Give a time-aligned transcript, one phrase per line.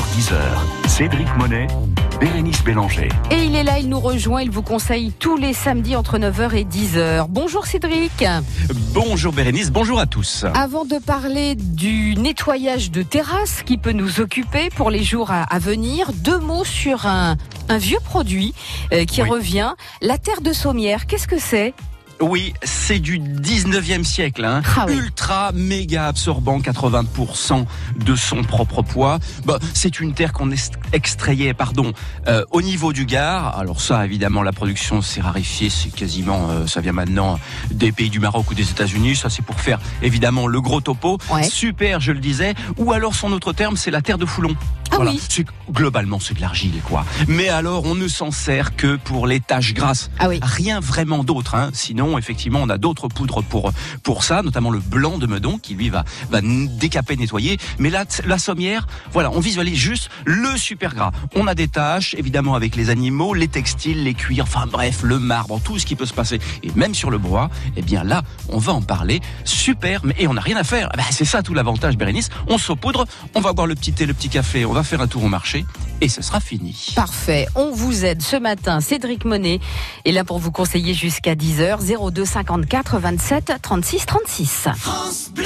[0.00, 1.66] 9h-10h, Cédric Monet,
[2.20, 3.08] Bérénice Bélanger.
[3.30, 6.54] Et il est là, il nous rejoint, il vous conseille tous les samedis entre 9h
[6.54, 7.26] et 10h.
[7.28, 8.24] Bonjour Cédric.
[8.94, 10.46] Bonjour Bérénice, bonjour à tous.
[10.54, 15.58] Avant de parler du nettoyage de terrasse qui peut nous occuper pour les jours à,
[15.58, 17.36] venir, deux mots sur un,
[17.68, 18.54] vieux produit
[18.94, 21.06] euh, qui revient, la terre de sommière.
[21.06, 21.74] Qu'est-ce que c'est?
[22.20, 24.44] Oui, c'est du 19e siècle.
[24.44, 24.62] Hein.
[24.76, 27.64] Ah Ultra méga absorbant, 80%
[27.96, 29.18] de son propre poids.
[29.44, 30.50] Bah, c'est une terre qu'on
[30.92, 31.92] extrayait pardon,
[32.28, 33.58] euh, au niveau du Gard.
[33.58, 35.70] Alors ça, évidemment, la production s'est rarifiée.
[35.70, 37.38] C'est quasiment, euh, ça vient maintenant
[37.70, 39.16] des pays du Maroc ou des États-Unis.
[39.16, 41.18] Ça, c'est pour faire évidemment le gros topo.
[41.42, 42.54] Super, je le disais.
[42.76, 44.56] Ou alors son autre terme, c'est la terre de Foulon.
[44.92, 45.20] Ah oui.
[45.70, 47.04] Globalement, c'est de l'argile, quoi.
[47.28, 50.10] Mais alors, on ne s'en sert que pour les taches grasses.
[50.18, 50.40] Ah oui.
[50.42, 51.54] Rien vraiment d'autre.
[51.54, 51.70] Hein.
[51.72, 53.72] Sinon, effectivement, on a d'autres poudres pour
[54.02, 57.58] pour ça, notamment le blanc de Meudon qui lui va va décaper, nettoyer.
[57.78, 61.12] Mais là, la sommière, voilà, on visualise juste le super gras.
[61.34, 65.18] On a des taches, évidemment, avec les animaux, les textiles, les cuirs, enfin bref, le
[65.18, 67.48] marbre, tout ce qui peut se passer, et même sur le bois.
[67.76, 69.20] Eh bien là, on va en parler.
[69.44, 70.90] Super, mais et on n'a rien à faire.
[70.96, 72.28] Ben, c'est ça tout l'avantage, Bérénice.
[72.48, 75.06] On saupoudre, on va boire le petit thé, le petit café, on va faire un
[75.06, 75.64] tour au marché
[76.00, 76.92] et ce sera fini.
[76.94, 77.46] Parfait.
[77.54, 78.80] On vous aide ce matin.
[78.80, 79.60] Cédric Monet
[80.04, 82.10] est là pour vous conseiller jusqu'à 10h.
[82.10, 84.68] 02 54 27 36 36.
[84.76, 85.44] France Bleu.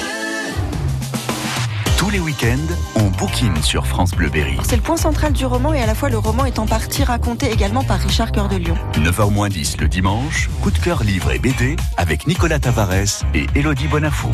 [1.96, 4.58] Tous les week-ends, on bouquine sur France Bleu Berry.
[4.68, 7.02] C'est le point central du roman et à la fois le roman est en partie
[7.02, 8.76] raconté également par Richard Cœur de Lion.
[8.94, 14.28] 9h10 le dimanche, coup de cœur livre et BD avec Nicolas Tavares et Elodie Bonafou.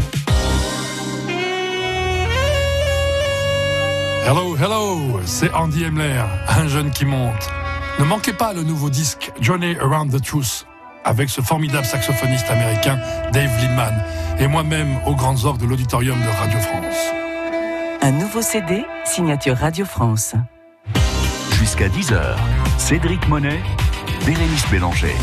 [4.26, 7.48] Hello, hello, c'est Andy Emler, un jeune qui monte.
[7.98, 10.66] Ne manquez pas le nouveau disque Journey Around the Truth
[11.04, 12.98] avec ce formidable saxophoniste américain
[13.32, 13.94] Dave Lindman
[14.38, 16.96] et moi-même aux grandes orgues de l'auditorium de Radio France.
[18.02, 20.34] Un nouveau CD, signature Radio France.
[21.58, 22.36] Jusqu'à 10h,
[22.78, 23.60] Cédric Monet,
[24.26, 25.16] Bérénice Bélanger.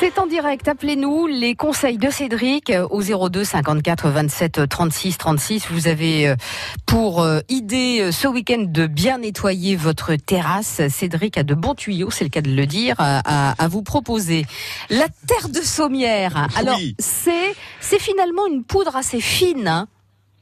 [0.00, 0.66] C'est en direct.
[0.66, 5.66] Appelez-nous les conseils de Cédric au 02 54 27 36 36.
[5.70, 6.36] Vous avez euh,
[6.84, 10.80] pour euh, idée euh, ce week-end de bien nettoyer votre terrasse.
[10.88, 14.46] Cédric a de bons tuyaux, c'est le cas de le dire, à, vous proposer.
[14.90, 16.48] La terre de sommière.
[16.56, 19.68] Alors, c'est c'est finalement une poudre assez fine.
[19.68, 19.88] Hein.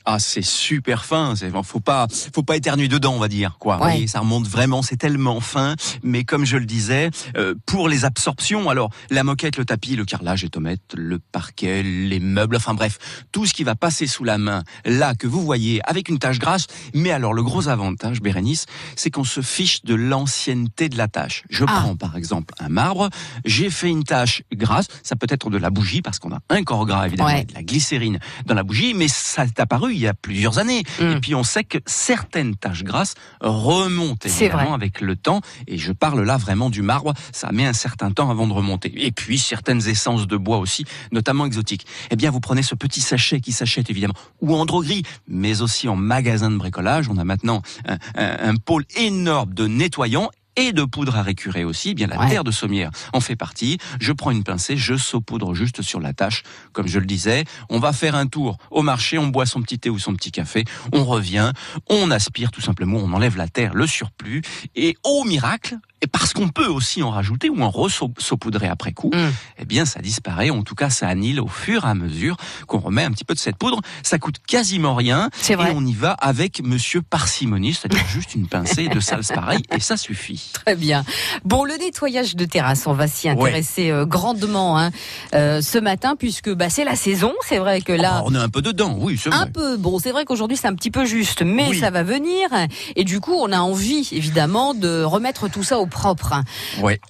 [0.05, 1.35] Ah, c'est super fin.
[1.37, 3.81] C'est, faut pas, faut pas éternuer dedans, on va dire, quoi.
[4.07, 4.83] ça remonte vraiment.
[4.83, 5.77] C'est tellement fin.
[6.03, 10.05] Mais comme je le disais, euh, pour les absorptions, alors la moquette, le tapis, le
[10.05, 12.99] carrelage, les tomates, le parquet, les meubles, enfin bref,
[13.33, 16.39] tout ce qui va passer sous la main, là que vous voyez, avec une tache
[16.39, 16.67] grasse.
[16.95, 21.45] Mais alors le gros avantage, Bérénice, c'est qu'on se fiche de l'ancienneté de la tâche.
[21.51, 21.81] Je ah.
[21.81, 23.09] prends par exemple un marbre.
[23.45, 24.87] J'ai fait une tache grasse.
[25.03, 27.63] Ça peut être de la bougie parce qu'on a un corps gras évidemment, de la
[27.63, 30.83] glycérine dans la bougie, mais ça est apparu il y a plusieurs années.
[31.01, 31.05] Mm.
[31.05, 35.41] Et puis on sait que certaines taches grasses remontent évidemment avec le temps.
[35.67, 37.15] Et je parle là vraiment du marbre.
[37.33, 38.93] Ça met un certain temps avant de remonter.
[38.97, 41.87] Et puis certaines essences de bois aussi, notamment exotiques.
[42.11, 45.89] Eh bien, vous prenez ce petit sachet qui s'achète évidemment ou en droguerie, mais aussi
[45.89, 47.09] en magasin de bricolage.
[47.09, 51.91] On a maintenant un, un pôle énorme de nettoyants et de poudre à récurer aussi,
[51.91, 53.79] eh bien la terre de sommière en fait partie.
[54.01, 56.43] Je prends une pincée, je saupoudre juste sur la tâche,
[56.73, 57.45] comme je le disais.
[57.71, 60.31] On va faire un tour au marché, on boit son petit thé ou son petit
[60.31, 61.53] café, on revient,
[61.89, 64.43] on aspire tout simplement, on enlève la terre, le surplus,
[64.75, 69.11] et au miracle, et parce qu'on peut aussi en rajouter ou en re-saupoudrer après coup,
[69.15, 69.31] mm.
[69.61, 70.51] eh bien ça disparaît.
[70.51, 72.37] En tout cas, ça annule au fur et à mesure
[72.67, 73.81] qu'on remet un petit peu de cette poudre.
[74.03, 75.31] Ça coûte quasiment rien.
[75.49, 79.81] Et on y va avec Monsieur Parcimonie, c'est-à-dire juste une pincée de salse pareil, et
[79.81, 80.51] ça suffit.
[80.53, 81.05] Très bien.
[81.45, 84.91] Bon, le nettoyage de terrasse, on va s'y intéresser euh, grandement hein,
[85.35, 87.33] euh, ce matin, puisque bah, c'est la saison.
[87.47, 88.97] C'est vrai que là, oh, on est un peu dedans.
[88.99, 89.39] Oui, c'est vrai.
[89.39, 89.77] Un peu.
[89.77, 92.49] Bon, c'est vrai qu'aujourd'hui c'est un petit peu juste, mais ça va venir.
[92.97, 96.35] Et du coup, on a envie, évidemment, de remettre tout ça au propre.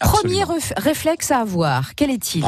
[0.00, 0.44] Premier
[0.76, 2.44] réflexe à avoir, quel est-il?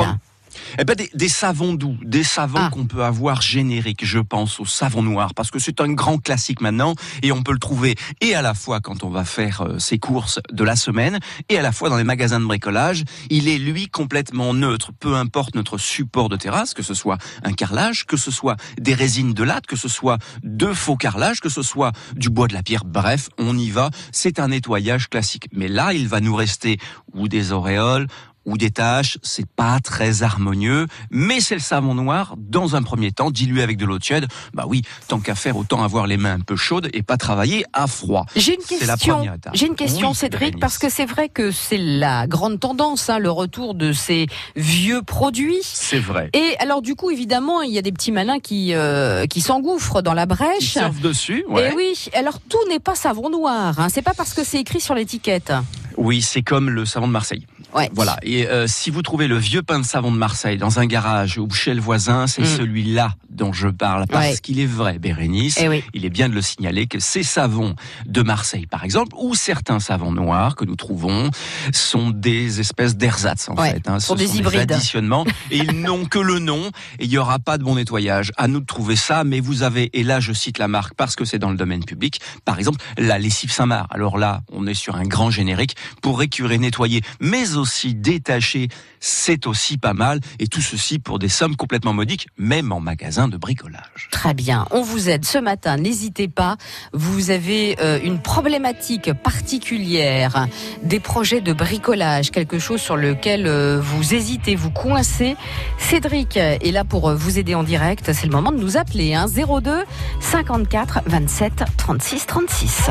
[0.78, 2.70] Eh ben des, savons doux, des savons ah.
[2.70, 4.04] qu'on peut avoir génériques.
[4.04, 7.52] Je pense au savon noir parce que c'est un grand classique maintenant et on peut
[7.52, 10.76] le trouver et à la fois quand on va faire euh, ses courses de la
[10.76, 11.18] semaine
[11.48, 13.04] et à la fois dans les magasins de bricolage.
[13.30, 17.52] Il est lui complètement neutre, peu importe notre support de terrasse, que ce soit un
[17.52, 21.48] carrelage, que ce soit des résines de latte, que ce soit de faux carrelage, que
[21.48, 22.84] ce soit du bois de la pierre.
[22.84, 23.90] Bref, on y va.
[24.12, 25.48] C'est un nettoyage classique.
[25.52, 26.78] Mais là, il va nous rester
[27.12, 28.06] ou des auréoles
[28.44, 33.12] ou des taches, c'est pas très harmonieux, mais c'est le savon noir dans un premier
[33.12, 34.26] temps dilué avec de l'eau tiède.
[34.52, 37.64] Bah oui, tant qu'à faire, autant avoir les mains un peu chaudes et pas travailler
[37.72, 38.26] à froid.
[38.36, 39.24] J'ai une question.
[39.54, 43.30] J'ai une question, Cédric, parce que c'est vrai que c'est la grande tendance, hein, le
[43.30, 44.26] retour de ces
[44.56, 45.60] vieux produits.
[45.62, 46.30] C'est vrai.
[46.32, 50.02] Et alors du coup, évidemment, il y a des petits malins qui euh, qui s'engouffrent
[50.02, 50.58] dans la brèche.
[50.58, 51.44] Qui surfent dessus.
[51.48, 51.70] Ouais.
[51.70, 52.08] Et oui.
[52.14, 53.78] Alors tout n'est pas savon noir.
[53.78, 53.88] Hein.
[53.88, 55.52] C'est pas parce que c'est écrit sur l'étiquette.
[55.96, 57.46] Oui, c'est comme le savon de Marseille.
[57.74, 57.90] Ouais.
[57.92, 58.16] Voilà.
[58.22, 61.38] Et euh, si vous trouvez le vieux pain de savon de Marseille dans un garage
[61.38, 62.56] ou chez le voisin, c'est Mm.
[62.56, 64.06] celui-là dont je parle.
[64.06, 64.36] Parce Ouais.
[64.38, 65.82] qu'il est vrai, Bérénice, Eh oui.
[65.92, 67.74] il est bien de le signaler que ces savons
[68.06, 71.30] de Marseille, par exemple, ou certains savons noirs que nous trouvons,
[71.72, 73.88] sont des espèces d'ersatz, en Ouais, fait.
[73.88, 73.98] Hein.
[73.98, 74.70] sont Ce des sont hybrides.
[74.72, 75.24] additionnements.
[75.50, 76.70] et ils n'ont que le nom.
[77.00, 78.30] Et il n'y aura pas de bon nettoyage.
[78.36, 79.24] À nous de trouver ça.
[79.24, 81.84] Mais vous avez, et là, je cite la marque parce que c'est dans le domaine
[81.84, 82.20] public.
[82.44, 83.88] Par exemple, la lessive Saint-Marc.
[83.90, 87.63] Alors là, on est sur un grand générique pour récurer, nettoyer, mais aussi
[87.94, 88.68] détacher.
[89.00, 90.20] C'est aussi pas mal.
[90.38, 94.08] Et tout ceci pour des sommes complètement modiques, même en magasin de bricolage.
[94.10, 96.56] Très bien, on vous aide ce matin, n'hésitez pas.
[96.92, 100.46] Vous avez euh, une problématique particulière,
[100.82, 105.36] des projets de bricolage, quelque chose sur lequel euh, vous hésitez, vous coincez.
[105.78, 108.12] Cédric est là pour euh, vous aider en direct.
[108.12, 109.14] C'est le moment de nous appeler.
[109.14, 109.84] Hein, 02
[110.20, 112.90] 54 27 36 36.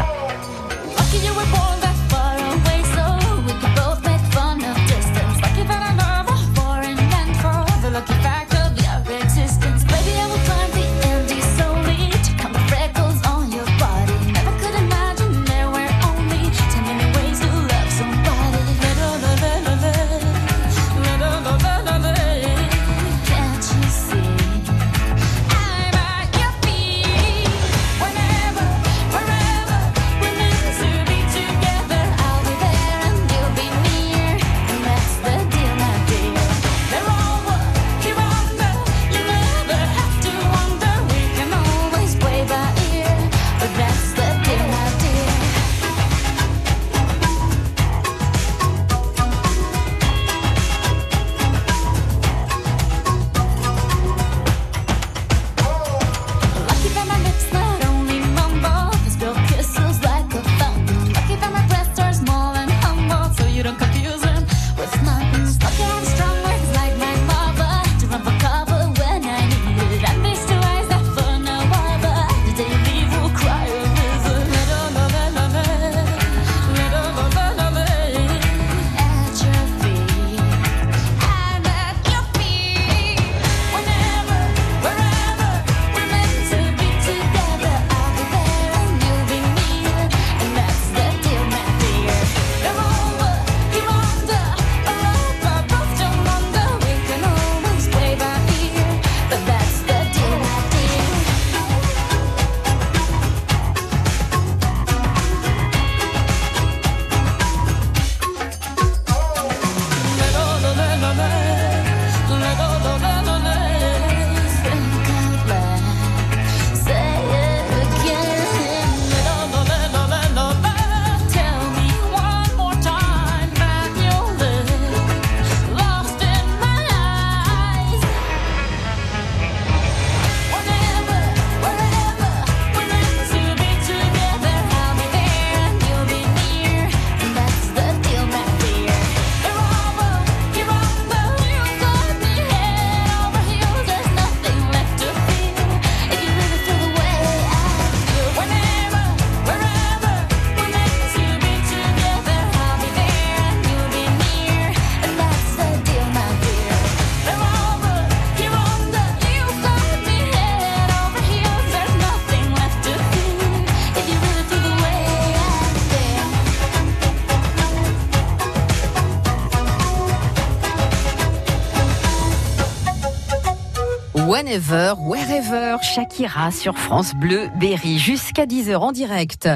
[174.73, 179.47] wherever, Shakira sur France Bleu Berry, jusqu'à 10h en direct.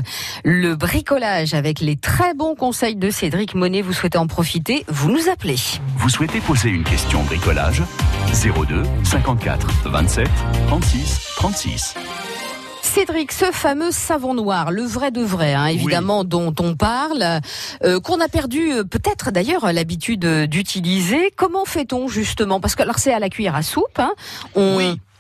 [0.44, 5.12] Le bricolage avec les très bons conseils de Cédric Monet, vous souhaitez en profiter, vous
[5.12, 5.58] nous appelez.
[5.98, 7.82] Vous souhaitez poser une question bricolage?
[8.32, 10.28] 02 54 27
[10.68, 11.96] 36 36.
[12.82, 17.42] Cédric, ce fameux savon noir, le vrai de vrai, hein, évidemment, dont on parle,
[17.84, 21.32] euh, qu'on a perdu euh, peut-être d'ailleurs euh, l'habitude d'utiliser.
[21.36, 22.60] Comment fait-on justement?
[22.60, 24.00] Parce que alors c'est à la cuillère à soupe.
[24.00, 24.14] Hein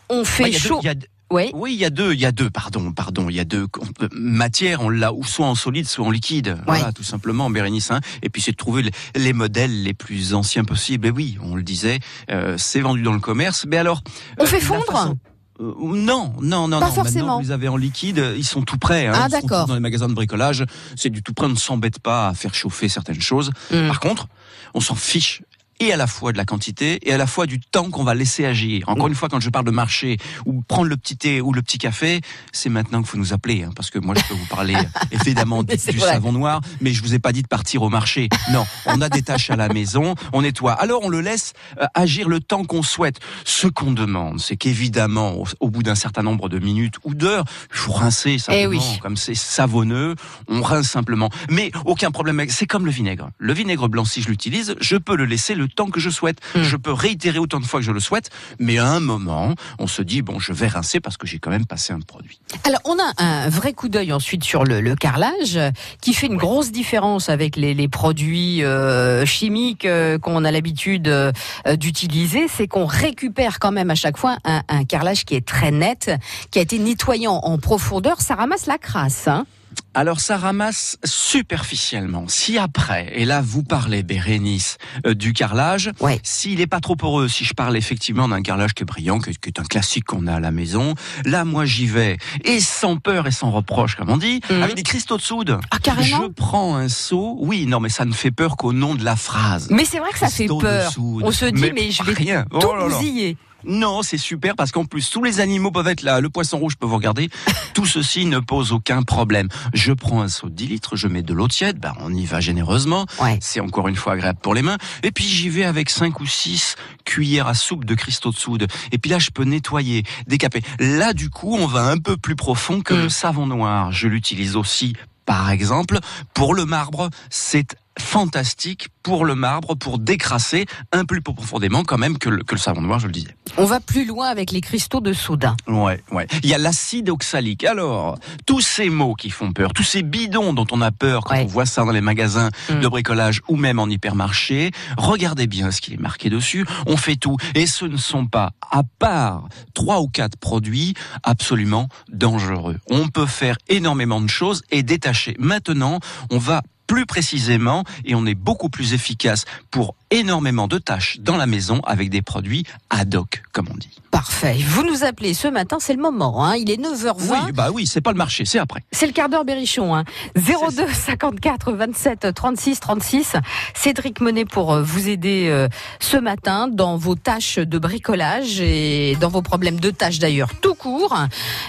[0.10, 0.80] on fait Bah, chaud.
[0.84, 1.52] deux- Oui.
[1.54, 3.68] Oui, il y a deux, il y a deux, pardon, pardon, il y a deux
[4.02, 6.58] euh, matières, on l'a ou soit en solide, soit en liquide.
[6.66, 7.92] Voilà, tout simplement, Bérénice.
[7.92, 8.00] hein.
[8.22, 11.08] Et puis c'est de trouver les, les modèles les plus anciens possibles.
[11.08, 12.00] Et oui, on le disait,
[12.32, 13.66] euh, c'est vendu dans le commerce.
[13.68, 14.02] Mais alors,
[14.40, 15.18] On euh, fait fondre façon-
[15.60, 16.94] Euh, non, non, non, Pas non.
[16.94, 17.20] forcément.
[17.26, 19.08] Maintenant, vous les avez en liquide, ils sont tout prêts.
[19.08, 19.66] Hein, Ah, d'accord.
[19.68, 20.64] Dans les magasins de bricolage,
[20.96, 21.48] c'est du tout prêt.
[21.48, 23.52] On ne s'embête pas à faire chauffer certaines choses.
[23.72, 23.88] Mm.
[23.88, 24.28] Par contre,
[24.76, 25.42] on s'en fiche
[25.80, 28.16] et à la fois de la quantité et à la fois du temps qu'on va
[28.16, 28.88] laisser agir.
[28.88, 31.62] Encore une fois, quand je parle de marché ou prendre le petit thé ou le
[31.62, 34.46] petit café, c'est maintenant qu'il faut nous appeler, hein, parce que moi je peux vous
[34.46, 34.76] parler
[35.12, 38.30] évidemment du, savon noir, mais je vous ai pas dit de partir au marché.
[38.52, 40.74] Non, on a des tâches à la maison, on nettoie.
[40.74, 43.20] Alors on le laisse euh, agir le temps qu'on souhaite.
[43.46, 47.46] Ce qu'on demande, c'est qu'évidemment, au, au bout d'un certain nombre de minutes ou d'heures,
[47.72, 49.00] il faut rincer simplement, Eh oui.
[49.02, 50.16] comme c'est savonneux,
[50.48, 51.30] on rince simplement.
[51.50, 53.30] Mais aucun problème, c'est comme le vinaigre.
[53.38, 56.40] Le vinaigre blanc, si je l'utilise, je peux le laisser le temps que je souhaite.
[56.56, 56.64] Mm.
[56.64, 59.88] Je peux réitérer autant de fois que je le souhaite, mais à un moment, on
[59.88, 62.40] se dit, bon, je vais rincer parce que j'ai quand même passé un produit.
[62.64, 65.72] Alors, on a un vrai coup d'œil ensuite sur le, le carrelage, euh,
[66.02, 71.08] qui fait une grosse différence avec les, les produits euh, chimiques euh, qu'on a l'habitude
[71.08, 71.32] euh,
[71.76, 72.48] d'utiliser.
[72.48, 76.12] C'est qu'on récupère quand même à chaque fois un, un carrelage qui est très net,
[76.52, 78.22] qui a été nettoyé en, en profondeur.
[78.22, 79.28] Ça ramasse la crasse.
[79.28, 79.46] Hein
[79.94, 82.26] Alors ça ramasse superficiellement.
[82.28, 86.20] Si après, et là vous parlez, Bérénice, euh, du carrelage, Ouais.
[86.24, 89.32] s'il est pas trop poreux, si je parle effectivement d'un carrelage qui est brillant, qui,
[89.32, 90.94] qui est un classique qu'on a à la maison,
[91.26, 94.62] là moi j'y vais, et sans peur et sans reproche, comme on dit, Mhm.
[94.64, 95.58] avec des cristaux de soude.
[95.72, 98.94] Ah, carrément Je prends un seau, oui, non mais ça ne fait peur qu'au nom
[98.94, 99.68] de la phrase.
[99.72, 100.92] Mais c'est vrai que ça fait peur.
[101.00, 102.46] On se dit, mais, je vais rien.
[102.52, 102.96] tout Oh là là.
[102.98, 103.38] bousiller.
[103.68, 106.22] Non, c'est super parce qu'en plus tous les animaux peuvent être là.
[106.22, 107.30] Le poisson rouge peut vous regarder.
[107.74, 109.50] Tout ceci ne pose aucun problème.
[109.74, 112.26] Je prends un seau de 10 litres, je mets de l'eau tiède, bah, on y
[112.26, 113.06] va généreusement.
[113.22, 113.38] Ouais.
[113.42, 114.78] C'est encore une fois agréable pour les mains.
[115.04, 118.68] Et puis j'y vais avec 5 ou 6 cuillères à soupe de cristaux de soude.
[118.92, 120.62] Et puis là, je peux nettoyer, décaper.
[120.80, 123.02] Là, du coup, on va un peu plus profond que Mm.
[123.04, 123.92] le savon noir.
[123.92, 124.94] Je l'utilise aussi,
[125.26, 126.00] par exemple,
[126.34, 127.10] pour le marbre.
[127.30, 132.44] C'est fantastique pour le marbre, pour décrasser un peu plus profondément quand même que le,
[132.44, 133.36] que le savon noir, je le disais.
[133.58, 135.48] On va plus loin avec les cristaux de soude.
[135.68, 136.27] Ouais, ouais.
[136.44, 137.63] Il y a l'acide oxalique.
[137.63, 141.36] Alors, tous ces mots qui font peur, tous ces bidons dont on a peur quand
[141.36, 141.44] Ouais.
[141.44, 142.80] on voit ça dans les magasins Mm.
[142.82, 146.66] de bricolage ou même en hypermarché, regardez bien ce qui est marqué dessus.
[146.86, 147.38] On fait tout.
[147.56, 152.77] Et ce ne sont pas, à part trois ou quatre produits, absolument dangereux.
[152.89, 155.36] On peut faire énormément de choses et détacher.
[155.39, 156.00] Maintenant,
[156.30, 161.38] on va plus précisément et on est beaucoup plus efficace pour énormément de tâches dans
[161.38, 163.89] la maison avec des produits ad hoc, comme on dit.
[164.10, 164.58] Parfait.
[164.65, 166.46] Vous nous appelez ce matin, c'est le moment.
[166.46, 166.56] Hein.
[166.56, 167.46] Il est 9h20.
[167.46, 168.84] Oui, bah oui, c'est pas le marché, c'est après.
[168.91, 169.94] C'est le quart d'heure Berrichon.
[169.94, 170.06] Hein.
[170.36, 173.36] 02 54 27 36 36.
[173.75, 175.67] Cédric Monet pour euh, vous aider euh,
[176.00, 180.75] ce matin dans vos tâches de bricolage et dans vos problèmes de tâches d'ailleurs tout
[180.75, 181.15] court.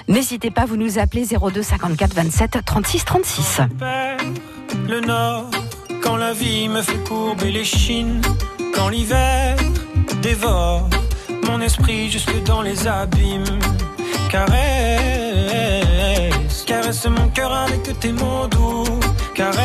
[0.06, 3.60] N'hésitez pas, vous nous appelez 02 54 27 36 36.
[4.88, 5.50] Le nord
[6.02, 8.22] quand la vie me fait courber les chines,
[8.75, 9.56] quand l'hiver
[10.22, 10.88] dévore
[11.46, 13.44] mon esprit jusque dans les abîmes.
[14.30, 14.54] Caresse,
[16.66, 18.84] caresse mon cœur avec tes mots doux.
[19.34, 19.58] Caresse,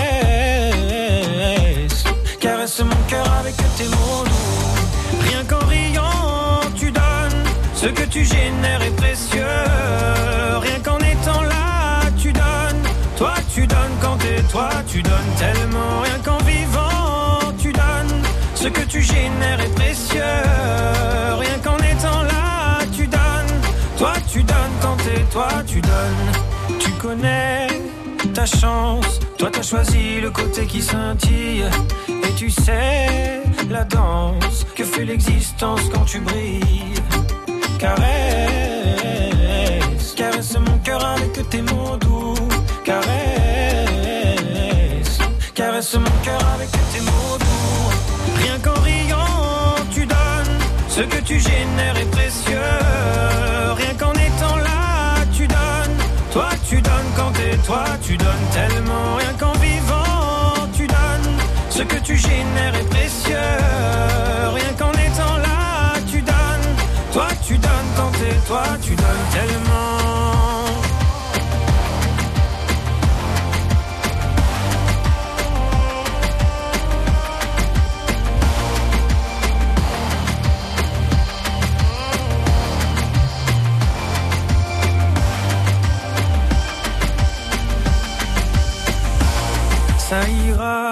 [2.39, 5.22] caresse mon cœur avec tes mots doux.
[5.27, 7.43] Rien qu'en riant, tu donnes
[7.74, 10.43] ce que tu génères est précieux.
[28.46, 31.64] Toi, t'as choisi le côté qui scintille.
[32.10, 36.94] Et tu sais la danse que fait l'existence quand tu brilles.
[37.80, 38.04] Caresse,
[40.18, 42.36] caresse mon cœur avec tes mots doux.
[42.84, 43.08] Caresse,
[45.56, 47.94] caresse mon cœur avec tes mots doux.
[48.42, 50.60] Rien qu'en riant, tu donnes.
[50.90, 52.12] Ce que tu génères est
[57.65, 59.15] toi, tu donnes tellement.
[59.17, 61.38] Rien qu'en vivant, tu donnes.
[61.70, 63.38] Ce que tu génères est précieux.
[64.53, 66.70] Rien qu'en étant là, tu donnes.
[67.13, 70.02] Toi, tu donnes quand t'es toi, tu donnes tellement.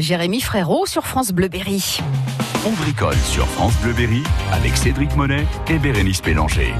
[0.00, 1.98] Jérémy Frérot sur France Bleu Berry.
[2.64, 6.72] On bricole sur France Bleu Berry avec Cédric Monet et Bérénice Pélanger.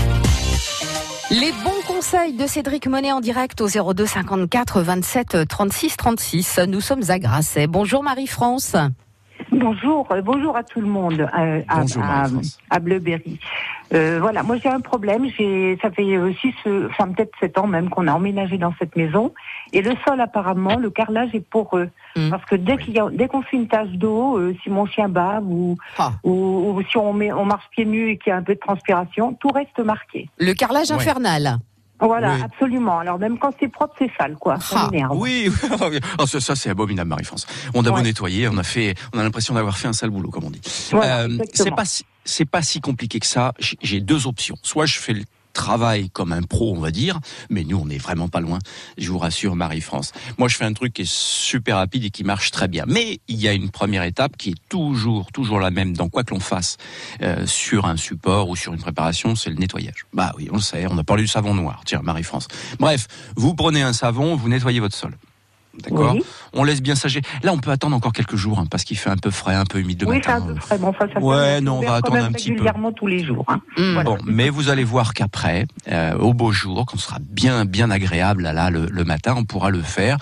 [1.31, 6.61] Les bons conseils de Cédric Monet en direct au 02 54 27 36 36.
[6.69, 7.67] Nous sommes à Grasset.
[7.67, 8.77] Bonjour Marie-France.
[9.53, 11.63] Bonjour, euh, bonjour à tout le monde euh,
[12.71, 13.39] à, Bleuberry.
[13.95, 15.27] Euh, voilà, moi j'ai un problème.
[15.39, 16.05] J'ai, ça fait
[16.41, 16.55] six,
[16.91, 19.33] enfin peut-être sept ans même qu'on a emménagé dans cette maison,
[19.73, 21.89] et le sol apparemment, le carrelage est poreux.
[22.17, 22.31] Mm.
[22.31, 24.87] Parce que dès qu'il y a, dès qu'on fait une tache d'eau, euh, si mon
[24.87, 26.13] chien bave ou, Ah.
[26.25, 28.55] ou, ou si on met, on marche pieds nus et qu'il y a un peu
[28.55, 30.29] de transpiration, tout reste marqué.
[30.39, 30.97] Le carrelage Ouais.
[30.97, 31.59] infernal.
[32.01, 32.43] Voilà, Oui.
[32.43, 32.99] absolument.
[32.99, 34.59] Alors même quand c'est propre, c'est sale, quoi.
[34.61, 35.09] Ça Ah.
[35.13, 35.51] Oui,
[36.19, 37.47] oh, ça, ça, c'est abominable, Marie-France.
[37.75, 40.31] On a beau nettoyer, on a fait, on a l'impression d'avoir fait un sale boulot,
[40.31, 40.61] comme on dit.
[40.91, 43.53] Voilà, Euh, c'est pas, si- c'est pas si compliqué que ça.
[43.83, 44.57] J'ai deux options.
[44.63, 45.23] Soit je fais le
[45.57, 47.19] travail comme un pro, on va dire,
[47.51, 48.59] mais nous, on n'est vraiment pas loin.
[48.99, 50.13] Je vous rassure, Marie-France.
[50.39, 52.85] Moi, je fais un truc qui est super rapide et qui marche très bien.
[52.87, 56.23] Mais il y a une première étape qui est toujours, toujours la même dans quoi
[56.23, 56.77] que l'on fasse
[57.23, 60.07] euh, sur un support ou sur une préparation, c'est le nettoyage.
[60.13, 60.87] Bah oui, on le sait.
[60.91, 61.83] On a parlé du savon noir.
[61.87, 62.49] Tiens, Marie-France.
[62.79, 65.17] Bref, vous prenez un savon, vous nettoyez votre sol.
[65.83, 66.23] D'accord Oui.
[66.55, 67.21] On laisse bien sager.
[67.43, 69.65] Là, on peut attendre encore quelques jours hein, parce qu'il fait un peu frais, un
[69.65, 70.37] peu humide le Oui, matin.
[70.37, 70.79] un peu frais.
[70.79, 72.55] Bon, ça, ça Ouais, non, on va attendre un petit peu.
[72.55, 73.45] régulièrement tous les jours.
[73.49, 73.61] Hein.
[73.77, 73.93] Mm.
[73.95, 74.05] Voilà.
[74.11, 77.91] Bon, mais vous allez voir qu'après, euh, au beau jour, quand ce sera bien, bien
[77.91, 80.17] agréable là, là, le, le matin, on pourra le faire.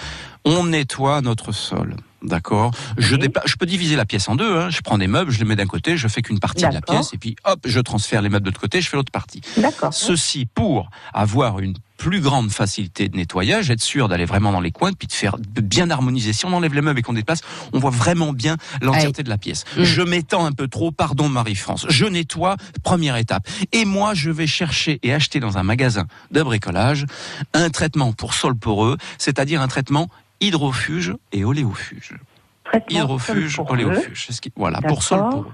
[0.44, 1.96] On nettoie notre sol.
[2.24, 2.72] D'accord.
[2.98, 4.56] Je, dépa- je peux diviser la pièce en deux.
[4.58, 4.70] Hein.
[4.70, 6.80] Je prends des meubles, je les mets d'un côté, je fais qu'une partie de la
[6.80, 9.40] pièce, et puis hop, je transfère les meubles de l'autre côté, je fais l'autre partie.
[9.56, 9.92] D'accord.
[9.92, 14.72] Ceci pour avoir une plus grande facilité de nettoyage, être sûr d'aller vraiment dans les
[14.72, 16.32] coins, puis de faire de bien harmoniser.
[16.32, 17.40] Si on enlève les meubles et qu'on déplace,
[17.72, 19.64] on voit vraiment bien l'entièreté de la pièce.
[19.76, 19.84] Mm.
[19.84, 21.86] Je m'étends un peu trop, pardon Marie-France.
[21.88, 23.48] Je nettoie, première étape.
[23.72, 27.06] Et moi, je vais chercher et acheter dans un magasin de bricolage
[27.54, 30.08] un traitement pour sol poreux, c'est-à-dire un traitement
[30.44, 32.14] hydrofuge et oléofuge.
[32.64, 34.28] Traitement Hydrofuge, oléofuge.
[34.56, 35.30] Voilà, pour sol D'accord.
[35.30, 35.52] poreux.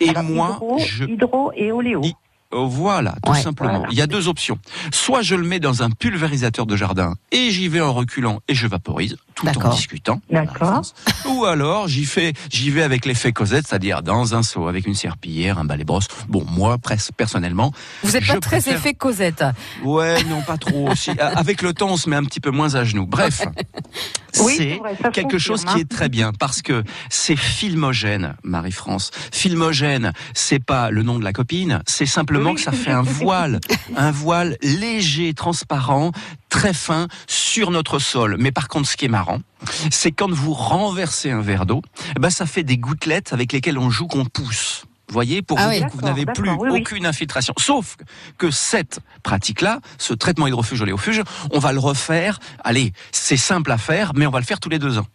[0.00, 1.04] Et Alors, moi, hydro, je...
[1.04, 2.02] hydro et oléo.
[2.50, 3.78] Oh, Voilà, tout Ouais, simplement.
[3.80, 3.88] voilà.
[3.92, 4.58] Il y a deux options.
[4.90, 8.54] Soit je le mets dans un pulvérisateur de jardin et j'y vais en reculant et
[8.54, 10.20] je vaporise tout en discutant.
[10.30, 10.82] D'accord.
[11.26, 14.94] Ou alors j'y fais, j'y vais avec l'effet Cosette, c'est-à-dire dans un seau avec une
[14.94, 16.08] serpillière, un balai brosse.
[16.28, 19.44] Bon, moi, presque personnellement, Vous n'êtes pas très préfère- effet Cosette.
[19.84, 20.94] ouais, non, pas trop.
[20.96, 23.06] Si, a- avec le temps, on se met un petit peu moins à genoux.
[23.06, 23.42] Bref,
[24.40, 24.80] Oui, c'est
[25.12, 25.74] quelque chose hein.
[25.74, 29.10] qui est très bien parce que c'est filmogène, Marie-France.
[29.32, 32.54] Filmogène, c'est pas le nom de la copine, c'est simplement Oui.
[32.54, 33.60] que ça fait un voile,
[33.96, 36.12] un voile léger, transparent,
[36.48, 38.36] très fin sur notre sol.
[38.38, 39.40] Mais par contre, ce qui est marrant,
[39.90, 41.82] c'est quand vous renversez un verre d'eau,
[42.16, 44.84] eh ben ça fait des gouttelettes avec lesquelles on joue qu'on pousse.
[45.08, 45.78] Vous voyez, pour Ah vous oui.
[45.78, 46.80] dire que vous n'avez plus d'accord, oui, oui.
[46.82, 47.54] aucune infiltration.
[47.58, 47.96] Sauf
[48.36, 52.38] que cette pratique-là, ce traitement hydrofuge oléofuge, on va le refaire.
[52.62, 55.06] Allez, c'est simple à faire, mais on va le faire tous les deux ans.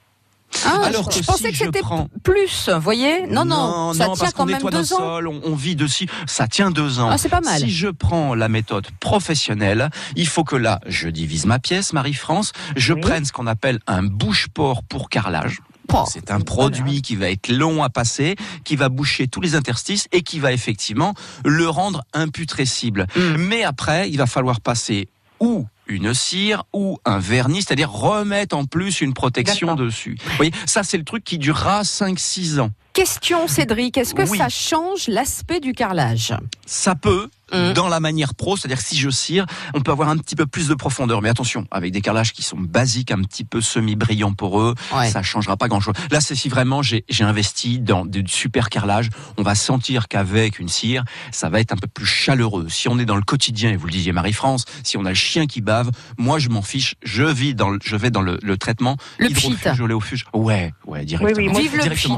[0.65, 3.93] Ah, Alors je, que je pensais si que c'était prends- plus, vous voyez Non, non,
[3.93, 4.97] ça non, tient parce quand même deux ans.
[4.97, 7.09] sol, on, on vit dessus, ça tient deux ans.
[7.11, 7.59] Ah, c'est pas mal.
[7.61, 12.51] Si je prends la méthode professionnelle, il faut que là, je divise ma pièce, Marie-France,
[12.75, 13.01] je Oui.
[13.01, 15.59] prenne ce qu'on appelle un bouche-port pour carrelage.
[15.95, 19.53] Oh, C'est un produit qui va être long à passer, qui va boucher tous les
[19.55, 21.13] interstices et qui va effectivement
[21.45, 23.05] le rendre imputrescible.
[23.15, 23.35] Mm.
[23.37, 25.07] Mais après, il va falloir passer
[25.39, 30.17] ou une cire ou un vernis, c'est-à-dire remettre en plus une protection dessus.
[30.25, 32.71] Vous voyez, ça c'est le truc qui durera 5-6 ans.
[32.93, 34.37] Question Cédric, est-ce que Oui.
[34.37, 36.33] ça change l'aspect du carrelage?
[36.67, 37.73] Ça peut, Mm.
[37.73, 40.45] dans la manière pro, c'est-à-dire que si je cire, on peut avoir un petit peu
[40.45, 41.21] plus de profondeur.
[41.21, 45.09] Mais attention, avec des carrelages qui sont basiques, un petit peu semi-brillants pour eux, Ouais.
[45.09, 45.93] ça changera pas grand-chose.
[46.11, 50.59] Là, c'est si vraiment j'ai j'ai investi dans du super carrelage, on va sentir qu'avec
[50.59, 52.67] une cire, ça va être un peu plus chaleureux.
[52.69, 55.15] Si on est dans le quotidien, et vous le disiez Marie-France, si on a le
[55.15, 58.39] chien qui bave, moi je m'en fiche, je vis dans le, je vais dans le,
[58.41, 60.25] le traitement Le hydrofuge, oléofuge.
[60.33, 61.37] Ouais, ouais, directement.
[61.37, 62.09] Oui, oui, moi, Vive le pchit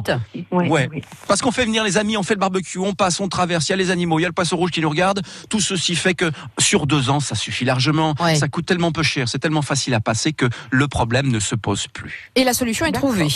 [0.51, 0.89] Oui, Ouais.
[0.91, 1.01] oui.
[1.27, 3.71] Parce qu'on fait venir les amis, on fait le barbecue, on passe, on traverse, il
[3.71, 5.21] y a les animaux, il y a le poisson rouge qui nous regarde.
[5.49, 8.15] Tout ceci fait que sur deux ans, ça suffit largement.
[8.19, 8.35] Ouais.
[8.35, 11.55] Ça coûte tellement peu cher, c'est tellement facile à passer que le problème ne se
[11.55, 12.31] pose plus.
[12.35, 13.27] Et la solution est trouvée.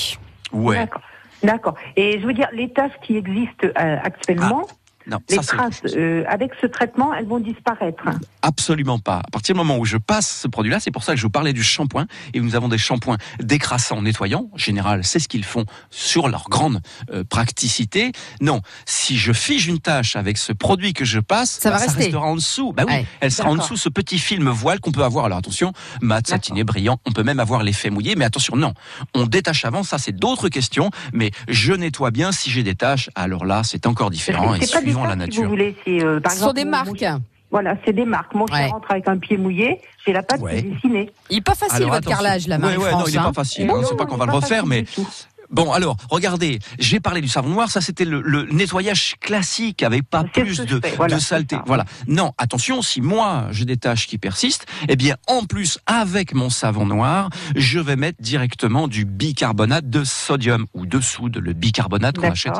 [0.52, 0.78] Ouais.
[0.78, 1.02] D'accord.
[1.44, 1.76] D'accord.
[1.96, 4.68] Et je veux dire, les taches qui existent euh, actuellement,
[5.10, 8.04] Non, les ça, traces, euh, avec ce traitement, elles vont disparaître.
[8.42, 9.18] Absolument pas.
[9.18, 11.30] À partir du moment où je passe ce produit-là, c'est pour ça que je vous
[11.30, 12.06] parlais du shampoing.
[12.34, 14.50] Et nous avons des shampoings décrassants, nettoyants.
[14.54, 18.12] En général, c'est ce qu'ils font sur leur grande euh, praticité.
[18.42, 21.84] Non, si je fige une tâche avec ce produit que je passe, Ça va bah,
[21.86, 22.04] rester.
[22.06, 22.74] restera en dessous.
[22.74, 23.06] Bah oui, Ouais.
[23.20, 25.26] elle sera en dessous ce petit film voile qu'on peut avoir.
[25.26, 27.00] Alors attention, mat, satiné, brillant.
[27.06, 28.16] On peut même avoir l'effet mouillé.
[28.16, 28.74] Mais attention, non.
[29.16, 29.84] On détache avant.
[29.84, 30.92] Ça, c'est d'autres questions.
[31.14, 33.10] Mais je nettoie bien si j'ai des tâches.
[33.16, 35.44] Alors là, c'est encore différent et C'est des la taches, si nature.
[35.44, 36.56] vous voulez, c'est euh, par Ce sont exemple.
[36.58, 36.88] des mon- marques.
[37.02, 38.34] mon- Voilà, c'est des marques.
[38.36, 38.58] Mon Ouais.
[38.58, 40.62] chien rentre avec un pied mouillé, j'ai la patte Ouais.
[40.62, 41.12] qui est dessinée.
[41.32, 42.24] Il est pas facile Alors, votre attention.
[42.24, 43.02] carrelage, là, Ouais, ouais, Marie-France.
[43.02, 43.24] non, il n'est hein.
[43.24, 43.66] pas facile.
[43.68, 45.06] Non, hein, c'est non, pas qu'on va le refaire, facile mais.
[45.52, 50.08] Bon, alors, regardez, j'ai parlé du savon noir, ça c'était le, le nettoyage classique, avec
[50.08, 51.56] pas plus de, voilà, de saleté.
[51.66, 51.86] Voilà.
[52.08, 56.52] Non, attention, si moi j'ai des taches qui persistent, eh bien, en plus, avec mon
[56.52, 62.20] savon noir, je vais mettre directement du bicarbonate de sodium ou de soude, le bicarbonate
[62.20, 62.54] qu'on achète.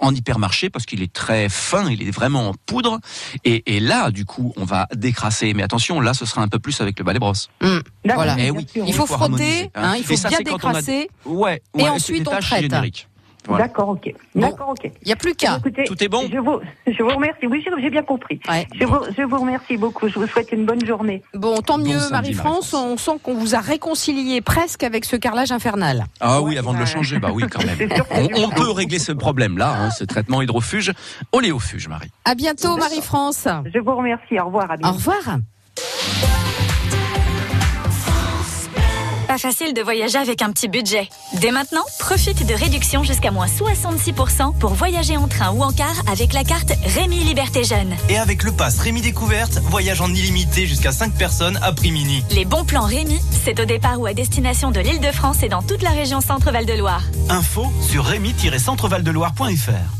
[0.00, 2.98] En hypermarché parce qu'il est très fin, il est vraiment en poudre.
[3.44, 5.54] Et, et là, du coup, on va décrasser.
[5.54, 7.50] Mais attention, là, ce sera un peu plus avec le balai brosse.
[7.60, 7.82] D'accord,
[8.14, 8.36] Voilà.
[8.38, 8.66] Eh oui.
[8.74, 9.92] Il faut faut frotter, hein.
[9.92, 11.10] hein, il faut Et bien a- décrasser.
[11.24, 11.62] Ouais.
[11.78, 12.62] Et ensuite, on traite.
[12.62, 13.08] génériques.
[13.50, 13.66] Voilà.
[13.66, 14.14] D'accord, ok.
[14.34, 14.84] D'accord, ok.
[15.02, 15.58] Il n'y a plus qu'à.
[15.58, 17.46] Tout est bon je vous, je vous remercie.
[17.46, 18.38] Oui, j'ai- bien compris.
[18.48, 18.68] Ouais.
[18.78, 20.08] Je, vous, je vous remercie beaucoup.
[20.08, 21.22] Je vous souhaite une bonne journée.
[21.34, 22.72] Bon, tant mieux, Marie-France.
[22.74, 26.04] On sent qu'on vous a réconcilié presque avec ce carrelage infernal.
[26.20, 27.78] Ah oui, Ouais, avant de le changer, bah oui, quand même.
[28.36, 30.92] On, peut régler ce problème-là, hein, ce traitement hydrofuge,
[31.32, 32.10] oléofuge, Marie.
[32.24, 33.48] À bientôt, Marie-France.
[33.72, 34.38] Je vous remercie.
[34.38, 34.70] Au revoir.
[34.70, 35.38] À Au revoir.
[39.30, 41.08] Pas facile de voyager avec un petit budget.
[41.34, 45.94] Dès maintenant, profite de réductions jusqu'à moins 66% pour voyager en train ou en car
[46.10, 47.94] avec la carte Rémi Liberté Jeune.
[48.08, 52.24] Et avec le pass Rémi Découverte, voyage en illimité jusqu'à 5 personnes à prix mini.
[52.32, 55.48] Les bons plans Rémi, c'est au départ ou à destination de l'île de France et
[55.48, 57.04] dans toute la région Centre-Val de Loire.
[57.28, 59.99] Info sur rémi-centrevaldeloire.fr.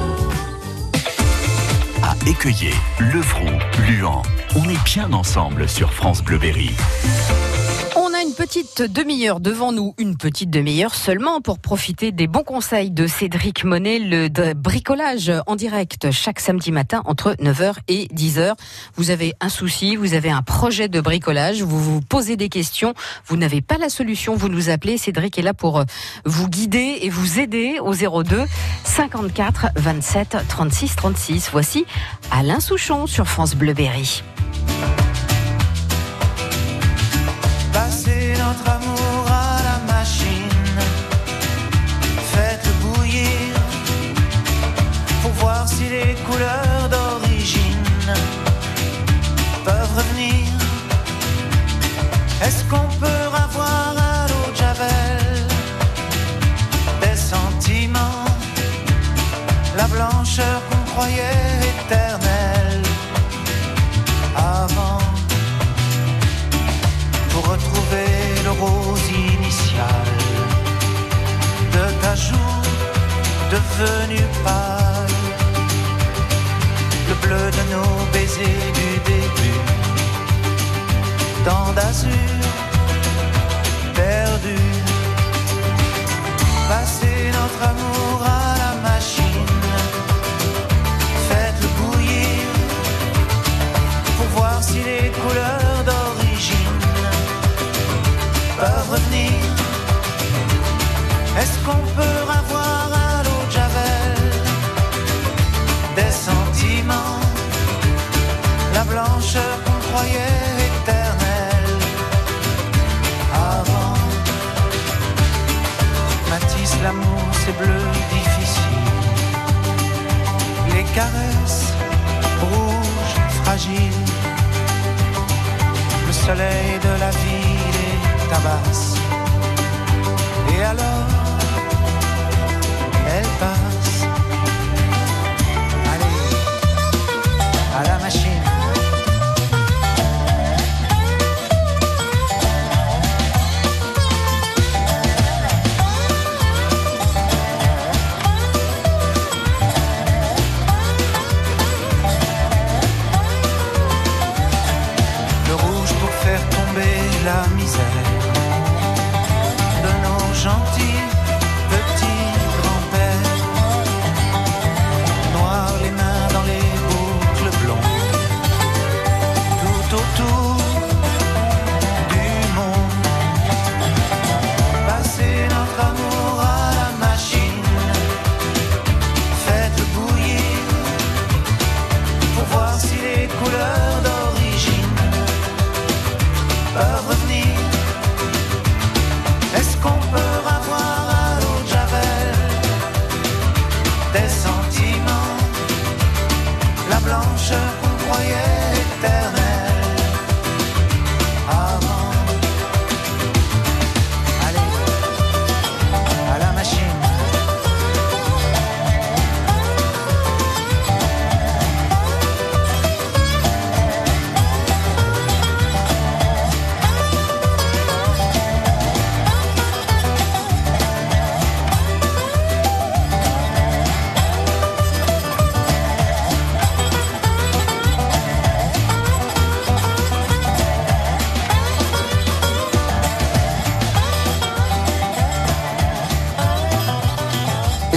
[2.27, 3.57] Écueillé, Levroux,
[3.87, 4.21] Luan,
[4.55, 6.69] on est bien ensemble sur France Bleu Berry.
[8.31, 13.05] Une petite demi-heure devant nous, une petite demi-heure seulement pour profiter des bons conseils de
[13.05, 18.53] Cédric Monet, le bricolage en direct chaque samedi matin entre 9h et 10h.
[18.95, 22.93] Vous avez un souci, vous avez un projet de bricolage, vous vous posez des questions,
[23.25, 24.97] vous n'avez pas la solution, vous nous appelez.
[24.97, 25.83] Cédric est là pour euh,
[26.23, 28.45] vous guider et vous aider au 02
[28.85, 31.49] 54 27 36 36.
[31.51, 31.85] Voici
[32.31, 34.23] Alain Souchon sur France Bleu Berry.
[38.51, 39.00] Notre amour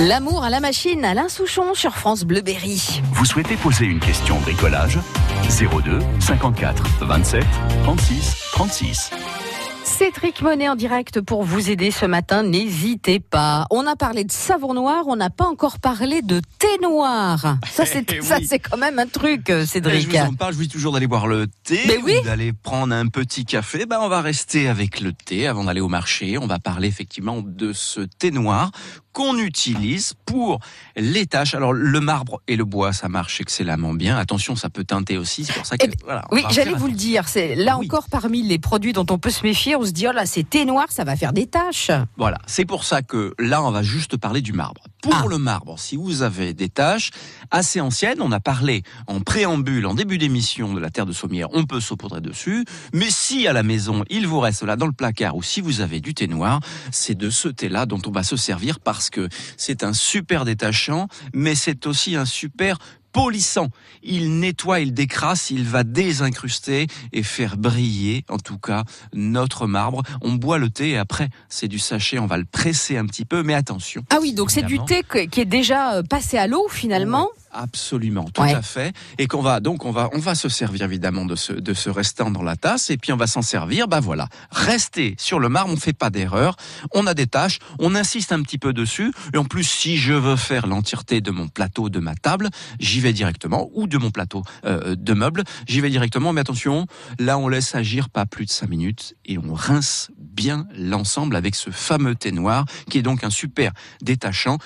[0.09, 3.01] L'amour à la machine, Alain Souchon sur France Bleu Berry.
[3.12, 4.99] Vous souhaitez poser une question bricolage?
[5.49, 7.45] 02 54 27
[7.85, 9.11] 36 36.
[9.85, 13.67] Cédric Monet en direct pour vous aider ce matin, n'hésitez pas.
[13.71, 17.59] On a parlé de savon noir, on n'a pas encore parlé de thé noir.
[17.71, 20.11] Ça c'est Eh ça c'est quand même un truc euh, Et Cédric.
[20.11, 22.17] Je vous en parle, je vous dis toujours d'aller boire le thé, Mais oui.
[22.21, 23.85] ou d'aller prendre un petit café.
[23.87, 26.38] Ben, on va rester avec le thé avant d'aller au marché.
[26.38, 28.71] On va parler effectivement de ce thé noir
[29.14, 30.59] qu'on utilise pour
[30.96, 31.55] les tâches.
[31.55, 34.18] Alors, le marbre et le bois, ça marche excellemment bien.
[34.18, 35.44] Attention, ça peut teinter aussi.
[35.44, 37.87] C'est pour ça que, Eh ben, voilà, Oui, j'allais vous le dire, c'est là Oui.
[37.87, 40.42] encore parmi les produits dont on peut se méfier, on se dit oh là c'est
[40.42, 41.90] thé noir, ça va faire des taches.
[42.16, 44.83] Voilà, c'est pour ça que là, on va juste parler du marbre.
[45.03, 45.24] Pour Ah.
[45.29, 47.11] le marbre, si vous avez des tâches
[47.53, 51.48] assez anciennes, on a parlé en préambule, en début d'émission de la terre de Sommière,
[51.53, 52.64] on peut saupoudrer dessus.
[52.92, 55.81] Mais si à la maison, il vous reste là dans le placard ou si vous
[55.81, 56.59] avez du thé noir,
[56.90, 61.09] c'est de ce thé-là dont on va se servir parce que c'est un super détachant,
[61.33, 62.79] mais c'est aussi un super
[63.14, 63.69] polissant.
[64.03, 70.03] Il nettoie, il décrasse, il va désincruster et faire briller, en tout cas, notre marbre.
[70.21, 73.25] On boit le thé et après, c'est du sachet, on va le presser un petit
[73.25, 74.05] peu, mais attention.
[74.11, 77.29] Ah oui, donc c'est du thé qui est déjà euh, passé à l'eau finalement.
[77.55, 78.53] Absolument, tout Ouais.
[78.55, 78.93] à fait.
[79.19, 81.88] Et qu'on va donc on va on va se servir évidemment de ce de ce
[81.88, 83.87] restant dans la tasse et puis on va s'en servir.
[83.88, 86.57] Bah voilà, rester sur le marbre, on fait pas d'erreur.
[86.93, 89.12] On a des tâches, on insiste un petit peu dessus.
[89.33, 92.49] Et en plus, si je veux faire l'entièreté de mon plateau, de ma table,
[92.81, 96.33] j'y vais directement ou de mon plateau euh, de meubles, j'y vais directement.
[96.33, 96.87] Mais attention,
[97.19, 101.55] là on laisse agir pas plus de cinq minutes et on rince bien l'ensemble avec
[101.55, 104.59] ce fameux thé noir qui est donc un super détachant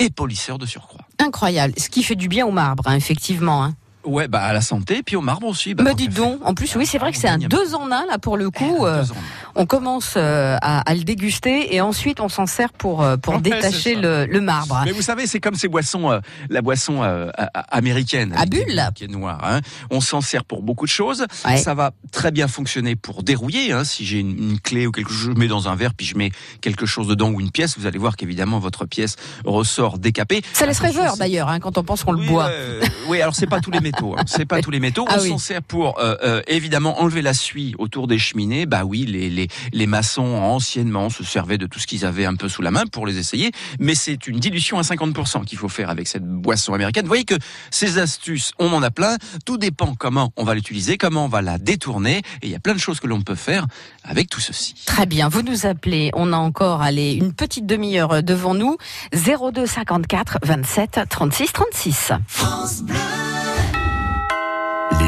[0.00, 1.02] et polisseur de surcroît.
[1.18, 3.62] Incroyable, ce qui fait du bien au marbre, hein, effectivement.
[3.62, 3.74] hein.
[4.04, 5.74] Ouais, bah à la santé, puis au marbre aussi.
[5.74, 6.08] Bah, qu'à faire.
[6.08, 8.50] donc, en plus oui c'est vrai que c'est un deux en un là pour le
[8.50, 8.78] coup.
[8.80, 9.16] Eh, euh, deux ans.
[9.56, 13.34] on commence euh, à, à le déguster et ensuite on s'en sert pour euh, pour
[13.40, 14.80] Ouais, détacher le, le marbre.
[14.84, 17.30] Mais vous savez, c'est comme ces boissons, euh, la boisson euh,
[17.70, 18.34] américaine.
[18.36, 19.40] À bulles Qui est noire.
[19.44, 19.60] hein.
[19.90, 21.26] On s'en sert pour beaucoup de choses.
[21.44, 21.56] Ouais.
[21.58, 23.72] Ça va très bien fonctionner pour dérouiller.
[23.72, 23.84] Hein.
[23.84, 26.16] Si j'ai une, une clé ou quelque chose, je mets dans un verre, puis je
[26.16, 30.42] mets quelque chose dedans ou une pièce, vous allez voir qu'évidemment votre pièce ressort décapée.
[30.52, 32.46] Ça laisse rêveur d'ailleurs hein, quand on pense qu'on le boit.
[32.46, 34.14] euh, oui, alors c'est pas tous les métaux.
[34.16, 34.22] Hein.
[34.26, 35.04] C'est pas tous les métaux.
[35.08, 35.28] Ah on oui.
[35.30, 38.66] s'en sert pour euh, euh, évidemment enlever la suie autour des cheminées.
[38.66, 42.36] Bah oui, les, les, les maçons anciennement se servaient de tout ce qu'ils avaient un
[42.36, 43.50] peu sous la main pour les essayer.
[43.78, 47.04] Mais c'est une dilution à 50% qu'il faut faire avec cette boisson américaine.
[47.04, 47.36] Vous voyez que
[47.70, 49.16] ces astuces, on en a plein.
[49.44, 52.18] Tout dépend comment on va l'utiliser, comment on va la détourner.
[52.42, 53.66] Et il y a plein de choses que l'on peut faire
[54.04, 54.74] avec tout ceci.
[54.86, 56.10] Très bien, vous nous appelez.
[56.14, 58.76] On a encore allez, une petite demi-heure devant nous.
[59.12, 62.12] 02 54 27 36 36.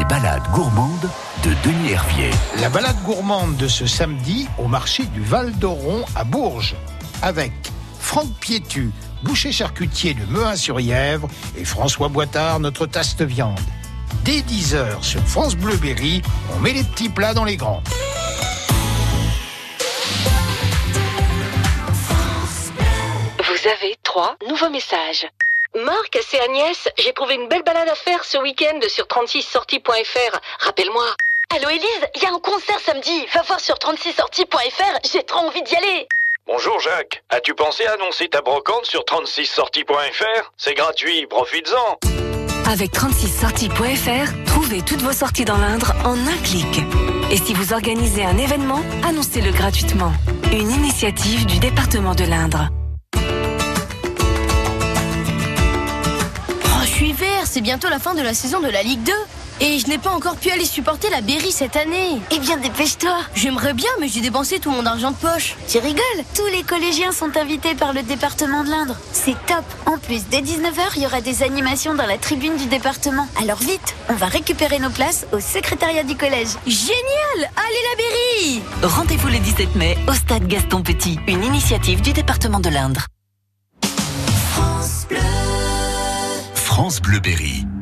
[0.03, 1.09] Les balades gourmandes
[1.43, 2.31] de Denis Hervier.
[2.59, 6.75] La balade gourmande de ce samedi au marché du Val d'Oron à Bourges,
[7.21, 7.53] avec
[8.01, 8.91] Franck Piétu,
[9.23, 13.57] boucher charcutier de Mehun-sur-Yèvre, et François Boitard, notre tasse de viande.
[14.25, 16.21] Dès 10h sur France Bleu Berry,
[16.53, 17.81] on met les petits plats dans les grands.
[23.37, 25.27] Vous avez trois nouveaux messages.
[25.75, 26.87] Marc, c'est Agnès.
[26.99, 30.39] J'ai trouvé une belle balade à faire ce week-end sur 36sorties.fr.
[30.59, 31.05] Rappelle-moi.
[31.55, 33.25] Allô Élise, il y a un concert samedi.
[33.33, 34.99] Va voir sur 36sorties.fr.
[35.11, 36.07] J'ai trop envie d'y aller.
[36.45, 37.23] Bonjour Jacques.
[37.29, 41.97] As-tu pensé à annoncer ta brocante sur 36sorties.fr C'est gratuit, profites-en.
[42.69, 46.81] Avec 36sorties.fr, trouvez toutes vos sorties dans l'Indre en un clic.
[47.31, 50.11] Et si vous organisez un événement, annoncez-le gratuitement.
[50.51, 52.69] Une initiative du département de l'Indre.
[57.53, 59.11] c'est bientôt la fin de la saison de la Ligue 2.
[59.61, 62.19] Et je n'ai pas encore pu aller supporter la Berry cette année.
[62.31, 63.15] Eh bien, dépêche-toi.
[63.35, 65.55] J'aimerais bien, mais j'ai dépensé tout mon argent de poche.
[65.67, 66.23] Tu rigoles?
[66.33, 68.95] Tous les collégiens sont invités par le département de l'Indre.
[69.11, 69.63] C'est top.
[69.85, 73.27] En plus, dès 19h, il y aura des animations dans la tribune du département.
[73.39, 76.49] Alors vite, on va récupérer nos places au secrétariat du collège.
[76.65, 82.13] Génial Allez la Berry Rendez-vous le 17 mai au stade Gaston Petit, une initiative du
[82.13, 83.05] département de l'Indre.
[84.55, 85.42] France Bleu.
[86.73, 87.72] France Bleuberry.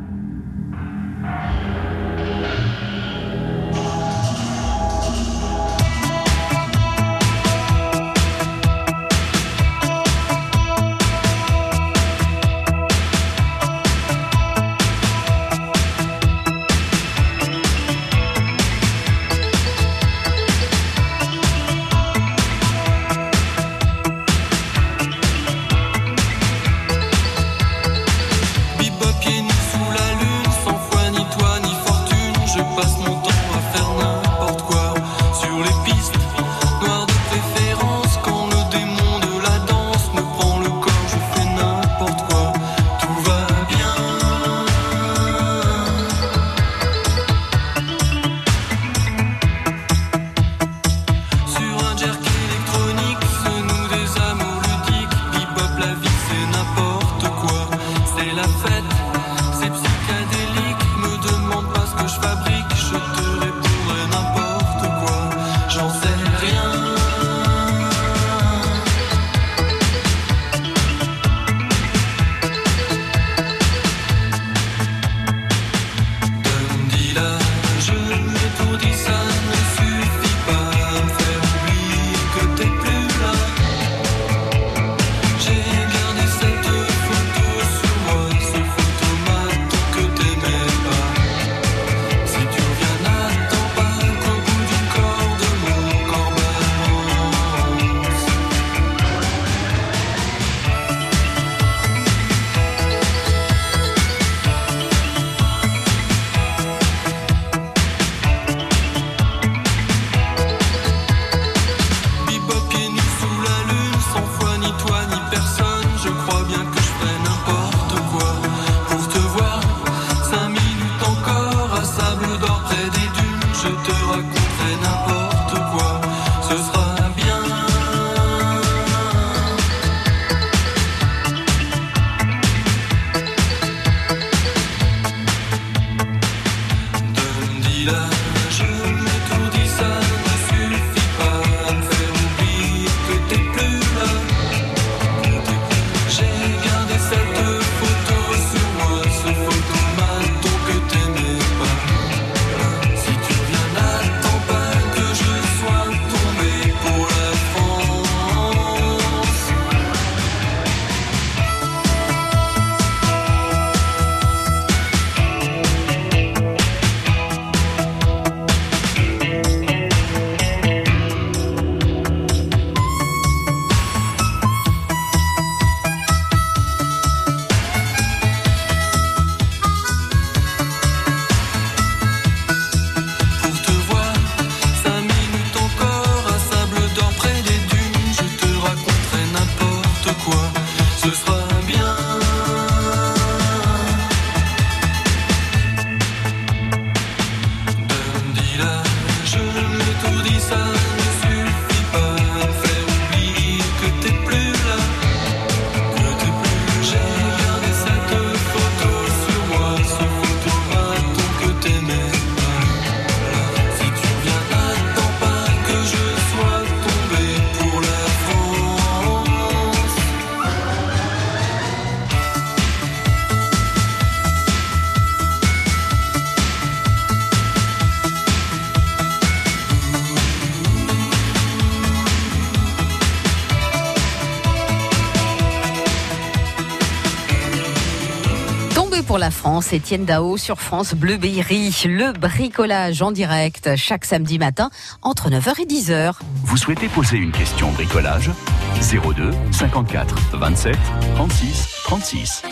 [239.21, 241.71] la France, Étienne Dao sur France Bleu Berry.
[241.85, 244.71] Le bricolage en direct chaque samedi matin
[245.03, 246.13] entre 9h et 10h.
[246.43, 248.31] Vous souhaitez poser une question bricolage?
[248.79, 250.75] 02 54 27
[251.13, 252.43] 36 36.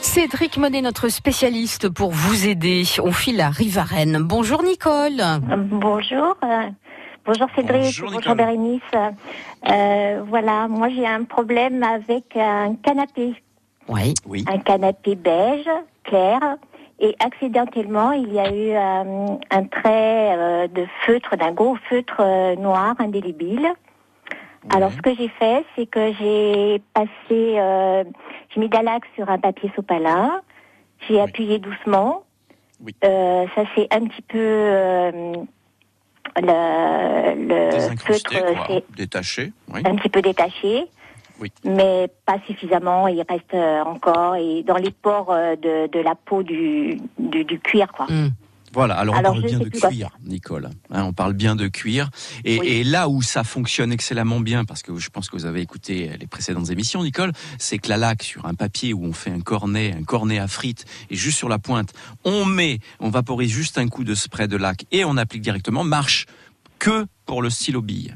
[0.00, 2.84] Cédric Monet, notre spécialiste pour vous aider.
[3.02, 4.18] On file à Rivarenne.
[4.22, 5.20] Bonjour Nicole.
[5.72, 6.36] Bonjour.
[7.24, 8.82] Bonjour Cédric, bonjour, bonjour Bérénice.
[9.68, 13.34] Euh, voilà, moi j'ai un problème avec un canapé.
[13.88, 14.44] Oui.
[14.48, 15.68] Un canapé beige
[16.06, 16.40] clair.
[16.98, 22.16] Et accidentellement, il y a eu euh, un trait euh, de feutre, d'un gros feutre
[22.20, 23.68] euh, noir indélébile.
[24.74, 29.70] Alors ce que j'ai fait, c'est que j'ai passé, j'ai mis d'alax sur un papier
[29.76, 30.40] sopalin,
[31.06, 32.24] j'ai appuyé doucement.
[33.00, 34.38] Ça c'est un petit peu
[36.42, 36.66] le,
[37.46, 39.52] le feutre Détaché.
[39.72, 39.82] Oui.
[39.84, 40.88] un petit peu détaché,
[41.40, 41.52] Oui.
[41.64, 43.08] mais pas suffisamment.
[43.08, 47.44] Il reste euh, encore et dans les pores euh, de, de la peau du, du,
[47.44, 48.06] du cuir, quoi.
[48.72, 50.68] Voilà, alors, Alors, on parle bien de quoi cuir, Nicole.
[50.90, 52.10] Hein, on parle bien de cuir.
[52.44, 55.62] Et, et là où ça fonctionne excellemment bien, parce que je pense que vous avez
[55.62, 59.30] écouté les précédentes émissions, Nicole, c'est que la laque sur un papier où on fait
[59.30, 63.50] un cornet, un cornet à frites, et juste sur la pointe, on met, on vaporise
[63.50, 66.26] juste un coup de spray de laque et on applique directement, marche
[66.78, 68.14] que pour le stylo bille.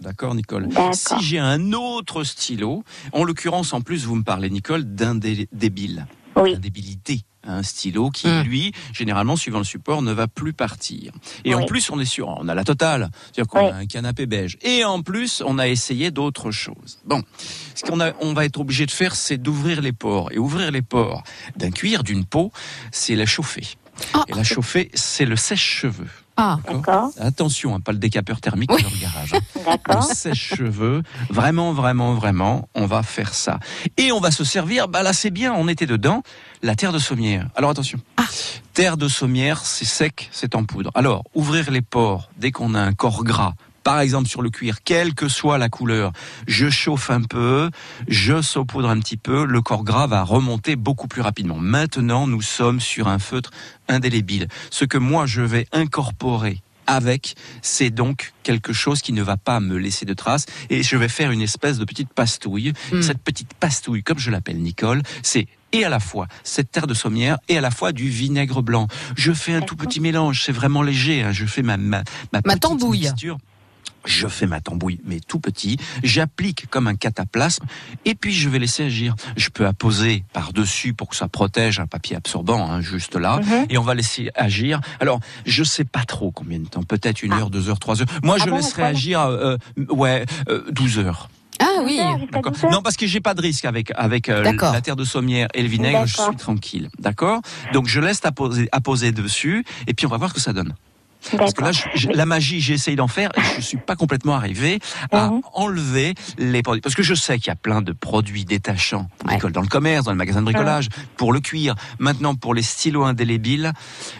[0.00, 0.68] D'accord, Nicole.
[0.92, 6.06] Si j'ai un autre stylo, en l'occurrence, en plus, vous me parlez, Nicole, d'indélébile.
[6.36, 7.20] D'indébilité.
[7.46, 11.12] Un stylo qui, lui, généralement, suivant le support, ne va plus partir.
[11.44, 11.66] Et en Oui.
[11.66, 13.10] plus, on est sûr, on a la totale.
[13.32, 14.56] C'est-à-dire qu'on a un canapé beige.
[14.62, 16.98] Et en plus, on a essayé d'autres choses.
[17.04, 17.22] Bon.
[17.74, 20.32] Ce qu'on on va être obligé de faire, c'est d'ouvrir les pores.
[20.32, 21.22] Et ouvrir les pores
[21.56, 22.50] d'un cuir, d'une peau,
[22.92, 23.66] c'est la chauffer.
[24.28, 26.08] Et la chauffer, c'est le sèche-cheveux.
[26.36, 27.10] Ah, d'accord.
[27.20, 29.34] Attention, hein, pas le décapeur thermique dans le garage.
[29.34, 29.38] hein.
[29.64, 30.02] D'accord.
[30.02, 33.60] Sèche-cheveux, vraiment, vraiment, vraiment, on va faire ça.
[33.96, 36.22] Et on va se servir, bah là c'est bien, on était dedans,
[36.62, 37.48] la terre de sommière.
[37.54, 37.98] Alors attention,
[38.72, 40.90] terre de sommière, c'est sec, c'est en poudre.
[40.94, 43.54] Alors, ouvrir les pores dès qu'on a un corps gras,
[43.84, 46.12] par exemple sur le cuir, quelle que soit la couleur,
[46.48, 47.70] je chauffe un peu,
[48.08, 51.58] je saupoudre un petit peu, le corps gras va remonter beaucoup plus rapidement.
[51.58, 53.50] Maintenant, nous sommes sur un feutre
[53.88, 54.48] indélébile.
[54.70, 59.60] Ce que moi, je vais incorporer avec, c'est donc quelque chose qui ne va pas
[59.60, 62.72] me laisser de traces et je vais faire une espèce de petite pastouille.
[63.00, 66.94] Cette petite pastouille, comme je l'appelle Nicole, c'est et à la fois cette terre de
[66.94, 68.86] sommière et à la fois du vinaigre blanc.
[69.16, 71.22] Je fais un tout petit mélange, c'est vraiment léger.
[71.22, 71.32] hein.
[71.32, 73.00] Je fais ma ma, ma, petite tambouille.
[73.00, 73.38] mixture.
[74.04, 75.78] Je fais ma tambouille, mais tout petit.
[76.02, 77.64] J'applique comme un cataplasme,
[78.04, 79.14] et puis je vais laisser agir.
[79.36, 83.66] Je peux apposer par-dessus pour que ça protège un papier absorbant, hein, juste là, Mhm.
[83.70, 84.80] et on va laisser agir.
[85.00, 88.08] Alors, je sais pas trop combien de temps, peut-être une heure, deux heures, trois heures.
[88.22, 89.56] Moi, Ah je bon, laisserai agir, euh,
[89.88, 91.30] ouais, euh, 12 heures.
[91.60, 91.98] Ah oui.
[92.32, 92.52] D'accord.
[92.70, 95.62] Non, parce que j'ai pas de risque avec avec euh, la terre de sommière et
[95.62, 96.04] le vinaigre.
[96.04, 96.90] Je suis tranquille.
[96.98, 97.40] D'accord?
[97.72, 100.74] Donc je laisse apposer, apposer dessus et puis on va voir ce que ça donne.
[101.36, 104.78] Parce que là, je- je- la magie, j'essaye d'en faire je suis pas complètement arrivé
[105.12, 105.40] à Mhm.
[105.54, 106.80] enlever les produits.
[106.80, 109.08] Parce que je sais qu'il y a plein de produits détachants,
[109.52, 111.74] dans le commerce, dans les magasins de bricolage, pour le cuir.
[111.98, 113.72] Maintenant, pour les stylos indélébiles,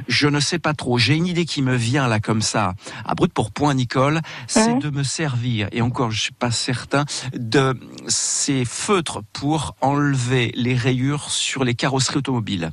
[0.09, 0.99] je ne sais pas trop.
[0.99, 2.75] J'ai une idée qui me vient là comme ça,
[3.05, 4.79] à brut pour point, Nicole, c'est Mhm.
[4.81, 7.79] de me servir, et encore, je suis pas certain, de
[8.09, 12.71] ces feutres pour enlever les rayures sur les carrosseries automobiles.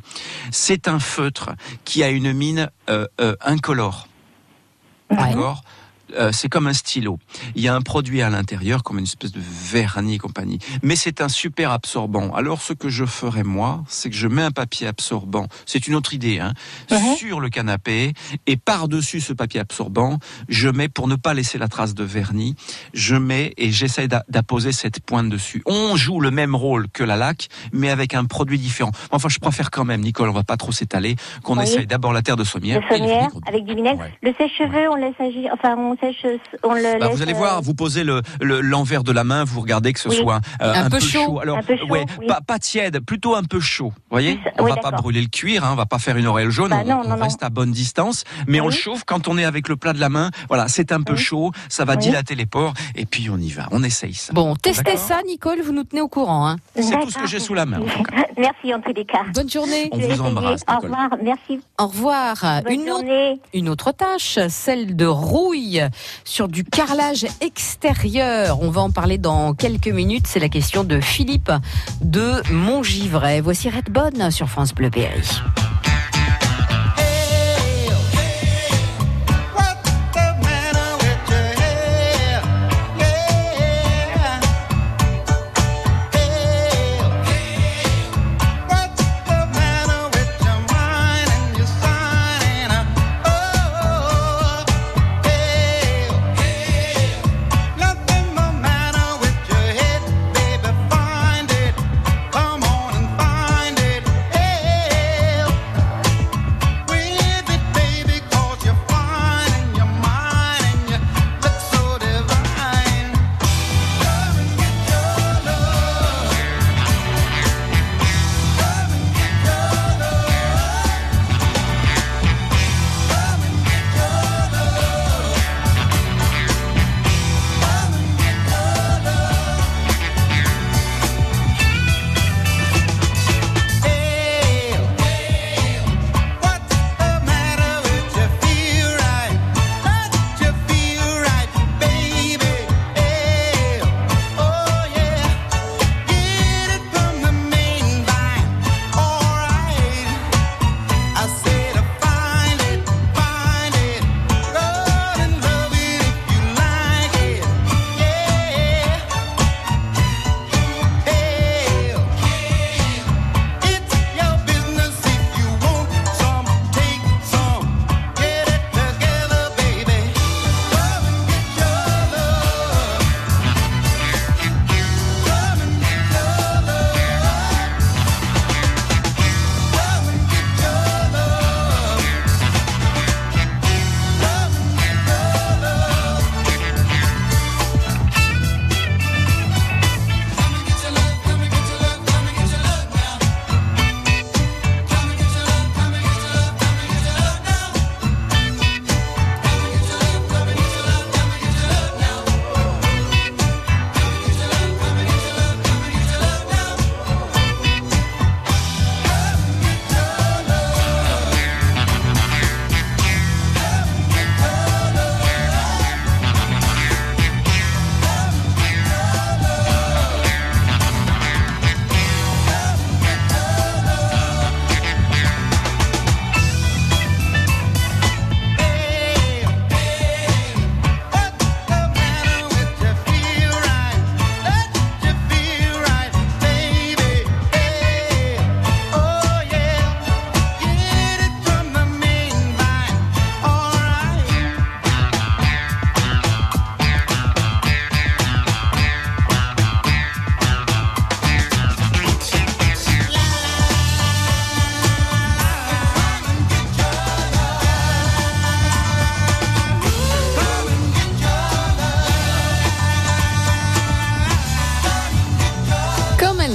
[0.51, 1.51] C'est un feutre
[1.86, 4.07] qui a une mine euh, euh, incolore.
[5.12, 5.64] D'accord
[6.18, 7.20] Euh, c'est comme un stylo.
[7.55, 10.59] Il y a un produit à l'intérieur, comme une espèce de vernis et compagnie.
[10.84, 12.34] Mais c'est un super absorbant.
[12.34, 15.47] Alors, ce que je ferais, moi, c'est que je mets un papier absorbant.
[15.66, 16.53] C'est une autre idée, hein.
[17.18, 18.14] Sur le canapé.
[18.47, 22.55] Et par-dessus ce papier absorbant, je mets, pour ne pas laisser la trace de vernis,
[22.93, 25.62] je mets et j'essaie d'a- d'apposer cette pointe dessus.
[25.66, 28.91] On joue le même rôle que la laque, mais avec un produit différent.
[29.12, 31.64] Enfin, je préfère quand même, Nicole, on va pas trop s'étaler, qu'on Oui.
[31.64, 32.82] essaye d'abord la terre de sommière.
[32.82, 34.03] Le sommière avec du vinaigre.
[34.22, 35.51] Le sèche-cheveux, on laisse agir.
[35.53, 36.25] Enfin, on sèche,
[36.63, 37.15] on le Bah, laisse.
[37.15, 39.99] vous allez euh, voir, vous posez le le- l'envers de la main, vous regardez que
[39.99, 40.17] ce Oui.
[40.17, 41.23] soit euh, Un un, peu peu, chaud.
[41.25, 41.39] chaud.
[41.39, 42.27] Alors, Un peu chaud, ouais, oui.
[42.27, 43.93] pas, pas tiède, plutôt un peu chaud.
[44.09, 46.51] Voyez, on oui, va pas brûler le cuir, hein, on va pas faire une auréole
[46.51, 47.23] jaune, Bah on, non, on non, non.
[47.23, 49.99] reste à bonne distance, mais on le chauffe quand on est avec le plat de
[49.99, 50.31] la main.
[50.49, 51.99] Voilà, c'est un peu chaud, ça va Oui.
[51.99, 54.33] dilater les pores, et puis on y va, on essaye ça.
[54.33, 56.47] Bon, testez ça, Nicole, vous nous tenez au courant.
[56.47, 56.57] Hein.
[56.75, 57.79] C'est tout ce que j'ai sous la main.
[57.81, 58.25] en tout cas.
[58.37, 59.19] Merci en tous les cas.
[59.33, 59.89] Bonne journée.
[59.91, 61.59] On vous embrasse, Au revoir, merci.
[61.79, 62.35] Au revoir.
[62.63, 63.39] Bonne Une autre, journée.
[63.53, 65.83] une autre tâche, celle de rouille
[66.23, 68.61] sur du carrelage extérieur.
[68.61, 70.27] On va en parler dans quelques minutes.
[70.27, 71.51] C'est la question de Philippe
[72.01, 73.41] de Montgivray.
[73.41, 75.21] Voici Redbone sur France Bleu Berry.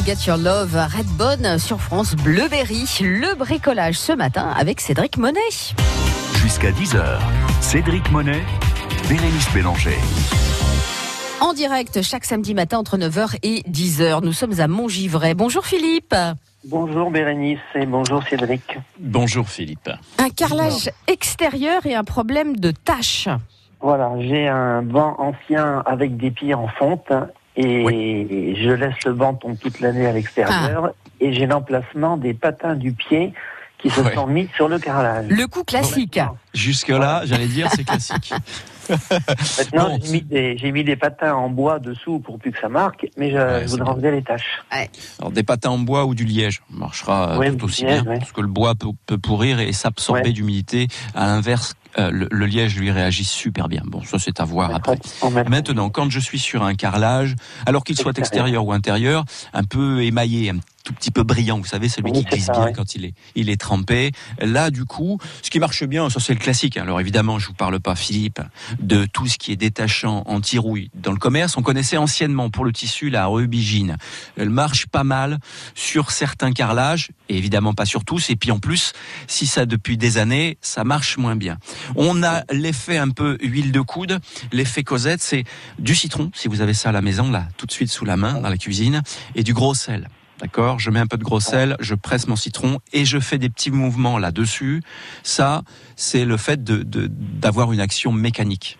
[0.06, 2.84] Get Your Love, Redbone sur France Bleuberry.
[3.00, 5.40] Le bricolage ce matin avec Cédric Monet.
[6.36, 7.18] Jusqu'à 10h,
[7.60, 8.40] Cédric Monet,
[9.08, 9.98] Bérénice Bélanger.
[11.40, 14.22] En direct chaque samedi matin entre 9h et 10h.
[14.22, 15.34] Nous sommes à Montgivray.
[15.34, 16.14] Bonjour Philippe.
[16.64, 18.78] Bonjour Bérénice et bonjour Cédric.
[19.00, 19.90] Bonjour Philippe.
[20.18, 23.28] Un carrelage extérieur et un problème de tâches.
[23.80, 27.12] Voilà, j'ai un banc ancien avec des pieds en fonte
[27.56, 32.74] et je laisse le banc tomber toute l'année à l'extérieur et j'ai l'emplacement des patins
[32.74, 33.32] du pied
[33.78, 34.14] qui se Ouais.
[34.14, 35.26] sont mis sur le carrelage.
[35.28, 36.18] Le coup classique.
[36.54, 38.32] Jusque-là, j'allais dire, c'est classique.
[39.58, 42.68] Maintenant, j'ai mis, des- j'ai mis des patins en bois dessous pour plus que ça
[42.68, 44.62] marque, mais je, je voudrais enlever les tâches.
[45.18, 48.18] Alors des patins en bois ou du liège marchera Ouais, tout aussi liège, bien ouais.
[48.18, 50.32] parce que le bois peut, peut pourrir et s'absorber Ouais.
[50.32, 50.88] d'humidité.
[51.14, 53.82] À l'inverse, euh, le, le liège lui réagit super bien.
[53.84, 54.98] Bon, ça c'est à voir après.
[55.48, 57.36] Maintenant, quand je suis sur un carrelage,
[57.66, 61.66] alors qu'il soit extérieur ou intérieur, un peu émaillé, un tout petit peu brillant, vous
[61.66, 64.12] savez, celui Oui, qui glisse ça, bien quand il est, il est trempé.
[64.38, 66.76] Là, du coup, ce qui marche bien, ça c'est le classique.
[66.76, 68.40] Alors évidemment, je vous parle pas, Philippe,
[68.78, 71.56] de tout ce qui est détachant anti-rouille dans le commerce.
[71.56, 73.96] On connaissait anciennement pour le tissu la rubigine.
[74.36, 75.40] Elle marche pas mal
[75.74, 78.30] sur certains carrelages, et évidemment pas sur tous.
[78.30, 78.92] Et puis en plus,
[79.26, 81.58] si ça depuis des années, ça marche moins bien.
[81.96, 84.20] On a l'effet un peu huile de coude.
[84.52, 85.42] L'effet Cosette, c'est
[85.80, 88.16] du citron, si vous avez ça à la maison, là, tout de suite sous la
[88.16, 89.02] main, dans la cuisine,
[89.34, 90.08] et du gros sel.
[90.40, 93.38] D'accord Je mets un peu de gros sel, je presse mon citron et je fais
[93.38, 94.82] des petits mouvements là-dessus.
[95.22, 95.62] Ça,
[95.96, 98.78] c'est le fait de- de- d'avoir une action mécanique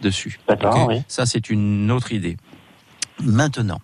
[0.00, 0.38] dessus.
[0.48, 1.02] D'accord, oui.
[1.08, 2.36] Ça, c'est une autre idée.
[3.20, 3.80] Maintenant,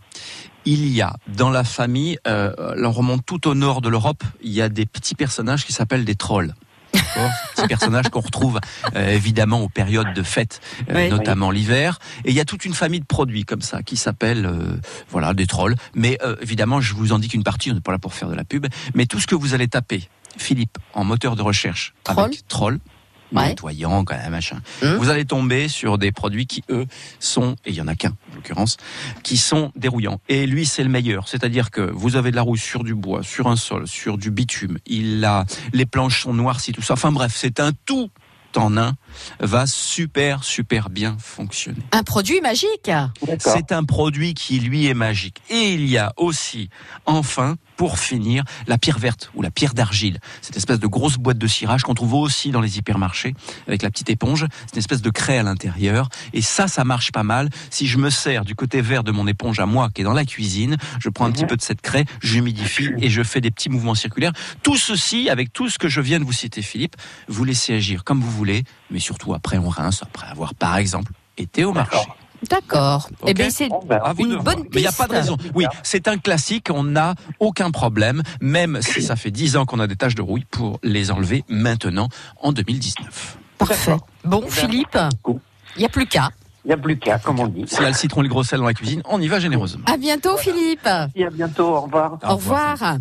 [0.64, 4.22] il y a dans la famille, euh, là, on remonte tout au nord de l'Europe,
[4.42, 6.55] il y a des petits personnages qui s'appellent des trolls.
[6.93, 8.61] D'accord Ces personnages qu'on retrouve
[8.97, 11.11] euh, évidemment aux périodes de fêtes, euh, Oui.
[11.11, 11.99] notamment l'hiver.
[12.24, 14.76] Et il y a toute une famille de produits comme ça qui s'appellent euh,
[15.11, 15.76] voilà des trolls.
[15.95, 18.28] Mais euh, évidemment, je vous en dis qu'une partie, on n'est pas là pour faire
[18.28, 18.66] de la pub.
[18.95, 22.78] Mais tout ce que vous allez taper, Philippe, en moteur de recherche avec troll,
[23.33, 24.61] nettoyant, quand même, machin.
[24.80, 26.87] Vous allez tomber sur des produits qui, eux,
[27.18, 28.76] sont, et il y en a qu'un, en l'occurrence,
[29.22, 30.20] qui sont dérouillants.
[30.28, 31.28] Et lui, c'est le meilleur.
[31.28, 34.30] C'est-à-dire que vous avez de la rouille sur du bois, sur un sol, sur du
[34.30, 34.78] bitume.
[34.87, 36.95] Il a, les planches sont noircies, tout ça.
[36.95, 38.11] Enfin bref, c'est un tout
[38.57, 38.95] en un,
[39.40, 41.82] va super, super bien fonctionner.
[41.92, 42.90] Un produit magique.
[43.38, 45.38] C'est un produit qui, lui, est magique.
[45.50, 46.68] Et il y a aussi,
[47.06, 50.18] enfin, pour finir, la pierre verte ou la pierre d'argile.
[50.40, 53.34] Cette espèce de grosse boîte de cirage qu'on trouve aussi dans les hypermarchés
[53.66, 54.46] avec la petite éponge.
[54.66, 56.08] C'est une espèce de craie à l'intérieur.
[56.32, 57.48] Et ça, ça marche pas mal.
[57.70, 60.12] Si je me sers du côté vert de mon éponge à moi, qui est dans
[60.12, 63.50] la cuisine, je prends un petit peu de cette craie, j'humidifie et je fais des
[63.50, 64.32] petits mouvements circulaires.
[64.62, 66.96] Tout ceci, avec tout ce que je viens de vous citer, Philippe,
[67.28, 71.12] vous laissez agir comme vous voulez, mais surtout après on rince, après avoir, par exemple,
[71.36, 71.99] été au marché.
[72.49, 73.09] D'accord.
[73.26, 75.22] Eh bien, c'est vous de une bonne Mais il n'y a pas de piste.
[75.22, 75.36] raison.
[75.55, 79.78] Oui, c'est un classique, on n'a aucun problème, même si ça fait 10 ans qu'on
[79.78, 82.09] a des taches de rouille, pour les enlever maintenant,
[82.40, 83.38] en 2019.
[83.59, 83.97] Parfait.
[84.24, 84.99] Bon, Philippe,
[85.76, 86.30] il n'y a plus qu'à.
[86.64, 87.64] Il n'y a plus qu'à, comme on dit.
[87.66, 89.40] S'il y a le citron et le gros sel dans la cuisine, on y va
[89.40, 89.84] généreusement.
[89.86, 90.88] À bientôt, Philippe.
[91.16, 92.18] Et à bientôt, au revoir.
[92.22, 92.98] Au revoir.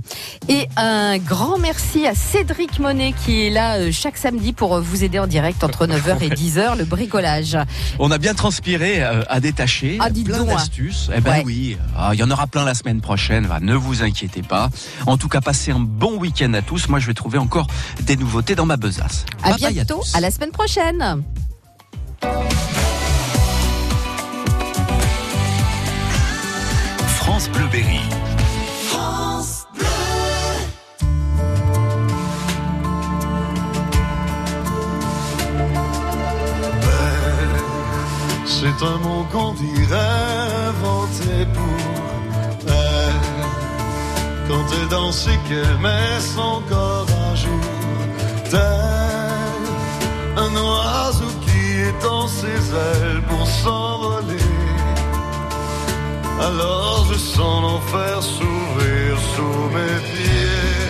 [0.49, 4.82] Et un grand merci à Cédric Monet qui est là euh, chaque samedi pour euh,
[4.82, 7.55] vous aider en direct entre 9h et 10h, le bricolage.
[7.99, 10.45] On a bien transpiré euh, à détacher, Ah, dites plein hein.
[10.45, 11.12] d'astuces.
[11.16, 11.43] Eh ben Ouais.
[11.45, 13.45] oui, Ah, il y en aura plein la semaine prochaine.
[13.45, 14.70] va, ne vous inquiétez pas.
[15.05, 16.89] En tout cas, passez un bon week-end à tous.
[16.89, 17.68] Moi, je vais trouver encore
[18.01, 19.26] des nouveautés dans ma besace.
[19.43, 21.22] À Bye bye bientôt, à la semaine prochaine.
[27.32, 28.02] France Bleu Berry.
[38.46, 39.96] C'est un mot qu'on dirait
[40.72, 41.78] inventé pour
[42.68, 43.40] elle.
[44.50, 47.66] Quand elle danse et qu'elle met son corps à jour,
[48.50, 48.60] tel
[50.36, 54.51] un oiseau qui étend ses ailes pour s'envoler.
[56.48, 60.82] Alors je sens l'enfer s'ouvrir sous mes pieds.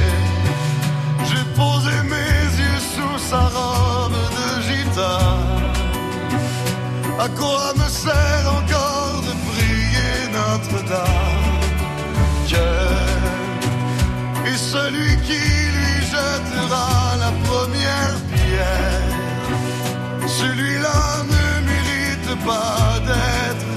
[1.28, 5.60] J'ai posé mes yeux sous sa robe de gitane.
[7.20, 11.60] À quoi me sert encore de prier Notre-Dame?
[12.47, 12.72] Dieu
[14.45, 15.43] est celui qui
[15.76, 16.91] lui jettera
[17.26, 19.10] la première pierre?
[20.28, 21.02] Celui-là
[21.36, 23.70] ne mérite pas d'être.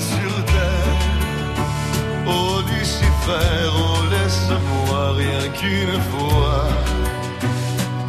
[2.26, 6.68] Oh Lucifer, oh laisse-moi rien qu'une fois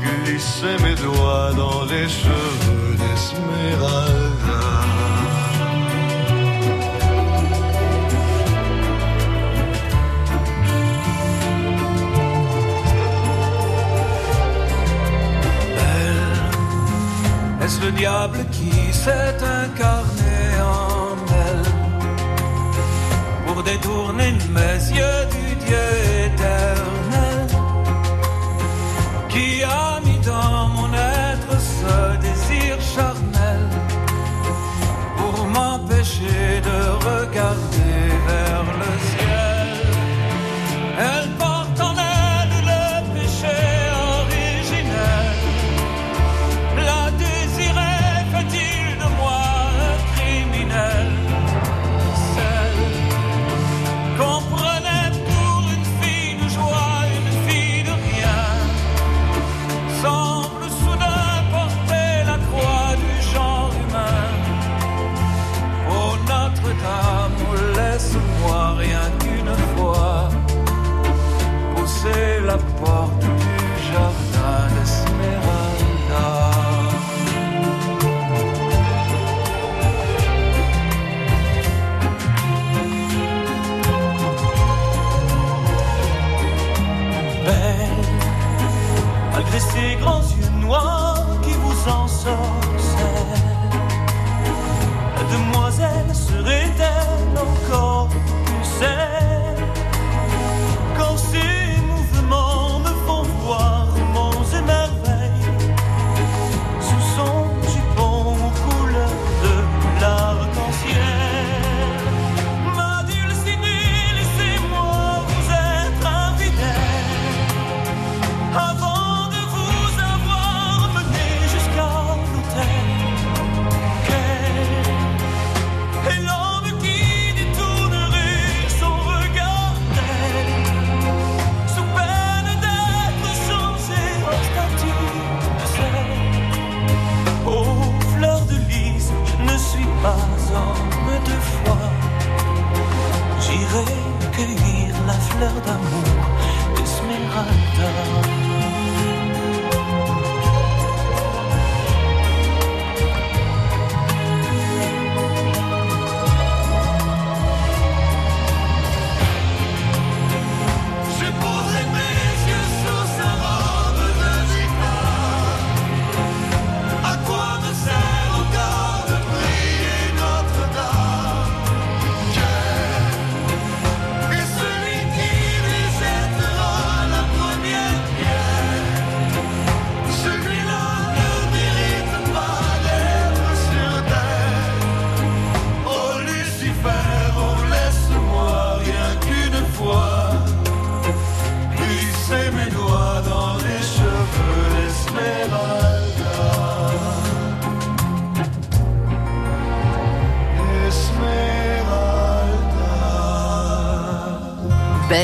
[0.01, 4.25] glisser mes doigts dans les cheveux d'Esmeralda.
[17.61, 20.14] Est-ce le diable qui s'est incarné
[23.65, 25.85] détourner mes yeux du Dieu
[26.25, 27.04] éternel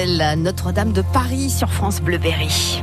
[0.08, 2.82] Notre-Dame de Paris sur France Bleu Berry.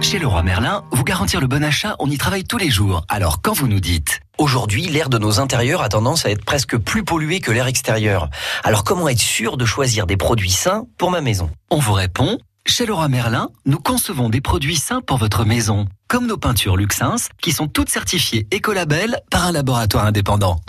[0.00, 3.04] Chez Leroy Merlin, vous garantir le bon achat, on y travaille tous les jours.
[3.08, 6.76] Alors quand vous nous dites Aujourd'hui, l'air de nos intérieurs a tendance à être presque
[6.78, 8.28] plus pollué que l'air extérieur.
[8.64, 11.48] Alors comment être sûr de choisir des produits sains pour ma maison?
[11.70, 16.26] On vous répond chez Leroy Merlin, nous concevons des produits sains pour votre maison, comme
[16.26, 20.60] nos peintures Luxins, qui sont toutes certifiées Écolabel par un laboratoire indépendant.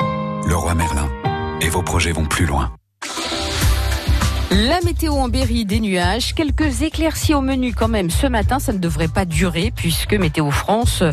[0.47, 1.09] Leroy Merlin.
[1.59, 2.71] Et vos projets vont plus loin.
[4.49, 8.09] La météo en Berry, des nuages, quelques éclaircies au menu quand même.
[8.09, 11.03] Ce matin, ça ne devrait pas durer puisque Météo France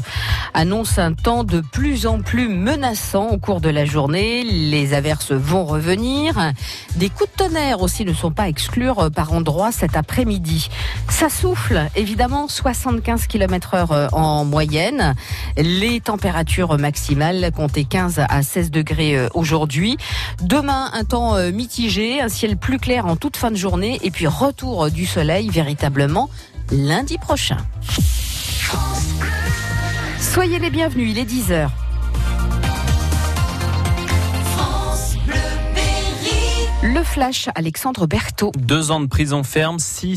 [0.54, 4.44] annonce un temps de plus en plus menaçant au cours de la journée.
[4.44, 6.52] Les averses vont revenir.
[6.94, 10.68] Des coups de tonnerre aussi ne sont pas à par endroits cet après-midi.
[11.08, 15.16] Ça souffle, évidemment, 75 km heure en moyenne.
[15.56, 19.96] Les températures maximales comptaient 15 à 16 degrés euh, aujourd'hui.
[20.40, 24.10] Demain, un temps euh, mitigé, un ciel plus clair en toute fin de journée et
[24.10, 26.28] puis retour du soleil véritablement
[26.70, 27.56] lundi prochain.
[30.20, 31.70] Soyez les bienvenus, il est 10h.
[36.82, 38.52] Le flash Alexandre Berthaud.
[38.58, 40.12] Deux ans de prison ferme, six